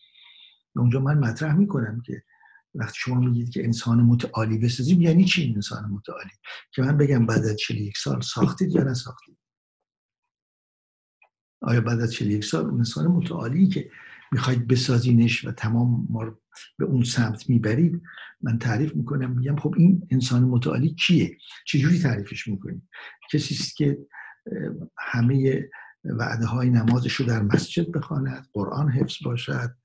اونجا 0.76 1.00
من 1.00 1.18
مطرح 1.18 1.54
می‌کنم 1.54 2.02
که 2.06 2.22
وقتی 2.74 2.98
شما 3.00 3.20
میگید 3.20 3.50
که 3.50 3.64
انسان 3.64 4.02
متعالی 4.02 4.58
بسازیم 4.58 5.00
یعنی 5.00 5.24
چی 5.24 5.52
انسان 5.54 5.84
متعالی؟ 5.84 6.30
که 6.72 6.82
من 6.82 6.96
بگم 6.96 7.26
بعد 7.26 7.44
از 7.44 7.56
41 7.56 7.98
سال 7.98 8.20
ساختید 8.20 8.72
یا 8.72 8.82
نساختید؟ 8.82 9.41
آیا 11.62 11.80
بعد 11.80 12.00
از 12.00 12.12
41 12.12 12.44
سال 12.44 12.64
اون 12.64 12.78
انسان 12.78 13.06
متعالی 13.06 13.68
که 13.68 13.90
می‌خواید 14.32 14.66
بسازینش 14.66 15.44
و 15.44 15.52
تمام 15.52 16.06
ما 16.10 16.38
به 16.78 16.84
اون 16.84 17.04
سمت 17.04 17.50
می‌برید 17.50 18.02
من 18.40 18.58
تعریف 18.58 18.96
می‌کنم 18.96 19.36
میگم 19.36 19.56
خب 19.56 19.74
این 19.76 20.08
انسان 20.10 20.42
متعالی 20.42 20.94
کیه؟ 20.94 21.36
چجوری 21.66 21.98
تعریفش 21.98 22.48
می‌کنید 22.48 22.82
کسی 23.32 23.54
است 23.54 23.76
که 23.76 23.98
همه 24.98 25.68
وعده 26.04 26.46
های 26.46 26.70
نمازش 26.70 27.14
رو 27.14 27.26
در 27.26 27.42
مسجد 27.42 27.92
بخواند 27.92 28.48
قرآن 28.52 28.90
حفظ 28.90 29.16
باشد. 29.24 29.76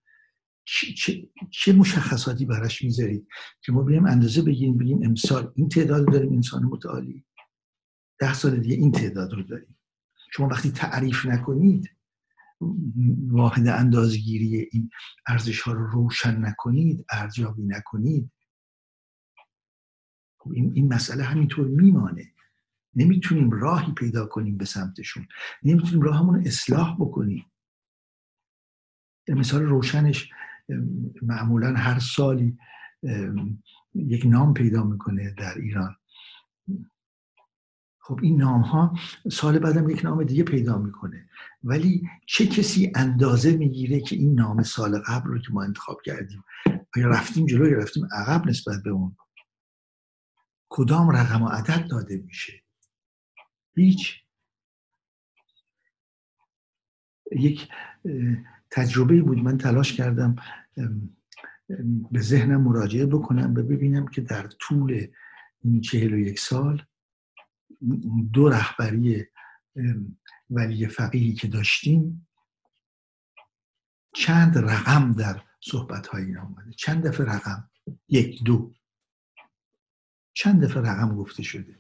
چه, 0.66 1.30
چه 1.52 1.74
مشخصاتی 1.74 2.46
براش 2.46 2.82
می‌ذارید 2.82 3.28
که 3.62 3.72
ما 3.72 3.84
بیم 3.84 4.06
اندازه 4.06 4.42
بگیریم 4.42 4.78
بگیم 4.78 5.04
امسال 5.04 5.52
این 5.56 5.70
تعداد 5.70 6.12
داریم 6.12 6.34
انسان 6.34 6.64
متعالی 6.64 7.26
ده 8.20 8.34
سال 8.34 8.60
دیگه 8.60 8.76
این 8.76 8.92
تعداد 8.92 9.34
رو 9.34 9.44
داریم. 9.44 9.77
شما 10.32 10.48
وقتی 10.48 10.72
تعریف 10.72 11.26
نکنید 11.26 11.90
واحد 13.28 13.68
اندازگیری 13.68 14.70
این 14.72 14.90
ارزش 15.28 15.62
ها 15.62 15.72
رو 15.72 15.88
روشن 15.88 16.46
نکنید 16.46 17.06
ارزیابی 17.10 17.64
نکنید. 17.64 18.32
خب 20.38 20.52
این, 20.52 20.72
این 20.76 20.94
مسئله 20.94 21.24
همینطور 21.24 21.68
میمانه. 21.68 22.34
نمی‌تونیم 22.96 23.52
راهی 23.52 23.94
پیدا 23.94 24.26
کنیم 24.26 24.58
به 24.58 24.66
سمتشون. 24.66 25.28
نمی‌تونیم 25.64 26.02
راهمون 26.02 26.48
اصلاح 26.48 26.96
بکنیم. 27.00 27.46
مثال 29.28 29.64
روشنش 29.64 30.32
معمولا 31.22 31.74
هر 31.74 32.00
سالی 32.00 32.58
یک 33.94 34.26
نام 34.26 34.54
پیدا 34.54 34.84
می‌کنه 34.84 35.34
در 35.38 35.58
ایران. 35.58 35.96
خب 38.08 38.20
این 38.24 38.38
نام 38.38 38.62
ها 38.62 38.98
سال 39.32 39.60
بعدم 39.60 39.90
یک 39.90 40.04
نام 40.04 40.24
دیگه 40.24 40.44
پیدا 40.44 40.78
می‌کنه. 40.78 41.30
ولی 41.64 42.10
چه 42.28 42.48
کسی 42.48 42.92
اندازه 42.96 43.58
می‌گیره 43.58 44.00
که 44.00 44.16
این 44.16 44.36
نام 44.36 44.64
سال 44.64 45.00
قبل 45.00 45.30
رو 45.30 45.40
که 45.40 45.54
ما 45.54 45.64
انتخاب 45.64 46.02
کردیم 46.02 46.44
آیا 46.96 47.08
رفتیم 47.08 47.46
جلو 47.46 47.70
یا 47.70 47.78
رفتیم 47.78 48.08
عقب 48.12 48.48
نسبت 48.48 48.84
به 48.84 48.90
اون؟ 48.90 49.16
کدام 50.70 51.10
رقم 51.10 51.44
و 51.44 51.48
عدد 51.48 51.88
داده 51.88 52.18
میشه؟ 52.18 52.54
هیچ. 53.76 54.24
یک 57.32 57.68
تجربه 58.72 59.22
بود. 59.22 59.38
من 59.38 59.58
تلاش 59.58 59.94
کردم 59.94 60.36
به 62.12 62.20
ذهنم 62.20 62.62
مراجعه 62.62 63.06
بکنم 63.06 63.52
و 63.52 63.64
ببینم 63.64 64.08
که 64.08 64.22
در 64.22 64.48
طول 64.48 65.08
این 65.64 65.82
چهل 65.82 66.14
و 66.14 66.18
یک 66.18 66.40
سال 66.40 66.84
دو 68.34 68.50
رهبری 68.50 69.26
ولی 70.50 70.88
فقیهی 70.88 71.34
که 71.34 71.48
داشتیم 71.48 72.28
چند 74.16 74.58
رقم 74.58 75.12
در 75.12 75.44
صحبت 75.62 76.08
های 76.08 76.24
این 76.24 76.38
آمده 76.38 76.72
چند 76.72 77.08
دفعه 77.08 77.26
رقم؟ 77.26 77.70
یک 78.10 78.44
دو. 78.44 78.74
چند 80.34 80.64
دفعه 80.64 80.84
رقم 80.84 81.16
گفته 81.16 81.44
شده؟ 81.44 81.80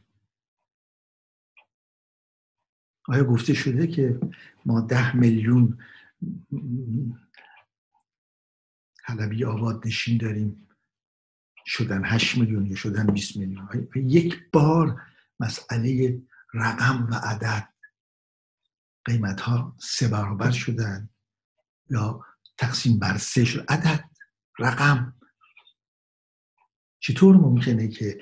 آیا 3.07 3.23
گفته 3.23 3.53
شده 3.53 3.87
که 3.87 4.19
ما 4.65 4.81
ده 4.81 5.15
میلیون 5.15 5.77
حلبی 9.03 9.45
آباد 9.45 9.87
نشین 9.87 10.17
داریم 10.17 10.67
شدن 11.65 12.01
هشت 12.05 12.37
میلیون 12.37 12.65
یا 12.65 12.75
شدن 12.75 13.05
20 13.05 13.37
میلیون؟ 13.37 13.87
یک 13.95 14.49
بار 14.51 15.01
مسئله 15.39 16.21
رقم 16.53 17.07
و 17.11 17.15
عدد. 17.15 17.69
قیمت 19.05 19.41
ها 19.41 19.75
سه 19.79 20.07
برابر 20.07 20.51
شدن 20.51 21.09
یا 21.89 22.25
تقسیم 22.57 22.99
بر 22.99 23.17
سه 23.17 23.45
شد. 23.45 23.65
عدد 23.69 24.03
رقم. 24.59 25.13
چطور 26.99 27.35
ممکنه 27.35 27.87
که 27.87 28.21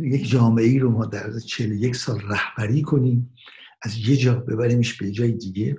یک 0.00 0.28
جامعه 0.30 0.64
ای 0.64 0.78
رو 0.78 0.90
ما 0.90 1.06
در 1.06 1.30
یک 1.58 1.96
سال 1.96 2.20
رهبری 2.20 2.82
کنیم 2.82 3.34
از 3.82 3.96
یه 3.96 4.16
جا 4.16 4.34
ببریمش 4.34 4.94
به 4.94 5.10
جای 5.10 5.32
دیگه 5.32 5.78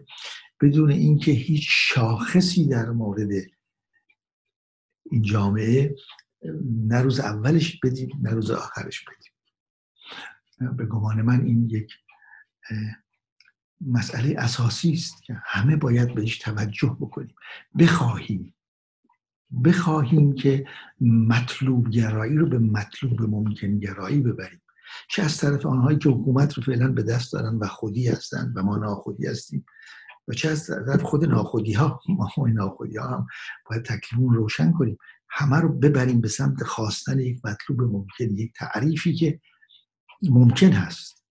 بدون 0.62 0.92
اینکه 0.92 1.32
هیچ 1.32 1.68
شاخصی 1.70 2.68
در 2.68 2.90
مورد 2.90 3.30
این 5.12 5.22
جامعه 5.22 5.96
نه 6.88 7.02
روز 7.02 7.20
اولش 7.20 7.80
بدیم 7.80 8.10
نه 8.22 8.32
روز 8.32 8.52
آخرش 8.52 9.06
بدیم. 9.06 9.29
به 10.78 10.86
گمان 10.86 11.22
من 11.22 11.46
این 11.46 11.70
یک 11.70 11.94
مسئله 13.82 14.36
اساسی 14.38 14.94
است 14.94 15.24
که 15.24 15.42
همه 15.46 15.76
باید 15.76 16.16
بهش 16.16 16.38
توجه 16.38 16.98
بکنیم. 17.00 17.36
بخواهیم 17.80 18.54
بخواهیم 19.64 20.36
که 20.36 20.66
مطلوب 21.02 21.90
گرایی 21.90 22.36
رو 22.36 22.50
به 22.50 22.60
مطلوب 22.60 23.22
ممکن 23.22 23.80
گرایی 23.80 24.22
ببریم. 24.22 24.62
چه 25.10 25.24
از 25.24 25.38
طرف 25.38 25.66
آنهایی 25.66 25.98
که 25.98 26.10
حکومت 26.10 26.54
رو 26.54 26.64
فعلا 26.64 26.92
به 26.92 27.04
دست 27.04 27.34
دارن 27.34 27.56
و 27.56 27.68
خودی 27.68 28.08
هستند 28.08 28.58
و 28.58 28.64
ما 28.64 28.78
ناخودی 28.78 29.28
هستیم 29.28 29.66
و 30.28 30.34
چه 30.34 30.50
از 30.50 30.68
طرف 30.68 31.02
خود 31.02 31.26
ناخودی 31.26 31.74
ها 31.74 32.02
ما 32.10 32.48
ناخودی 32.48 32.98
ها 32.98 33.08
هم 33.08 33.28
باید 33.70 33.84
تکلیمون 33.84 34.34
روشن 34.34 34.72
کنیم. 34.72 34.98
همه 35.30 35.58
رو 35.58 35.80
ببریم 35.80 36.22
به 36.22 36.28
سمت 36.28 36.64
خواستن 36.64 37.20
یک 37.20 37.46
مطلوب 37.46 37.82
ممکن 37.82 38.36
یک 38.36 38.54
تعریفی 38.54 39.14
که 39.14 39.40
ممکن 40.24 40.72
هست 40.72 41.26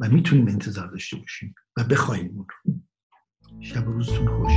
و 0.00 0.08
می‌تونیم 0.08 0.48
انتظار 0.48 0.86
داشته 0.86 1.16
باشیم 1.16 1.54
و 1.76 1.84
بخواهیم 1.84 2.30
اون 2.36 2.46
رو. 2.64 2.74
شب 3.60 3.84
روزتون 3.84 4.26
خوش. 4.26 4.52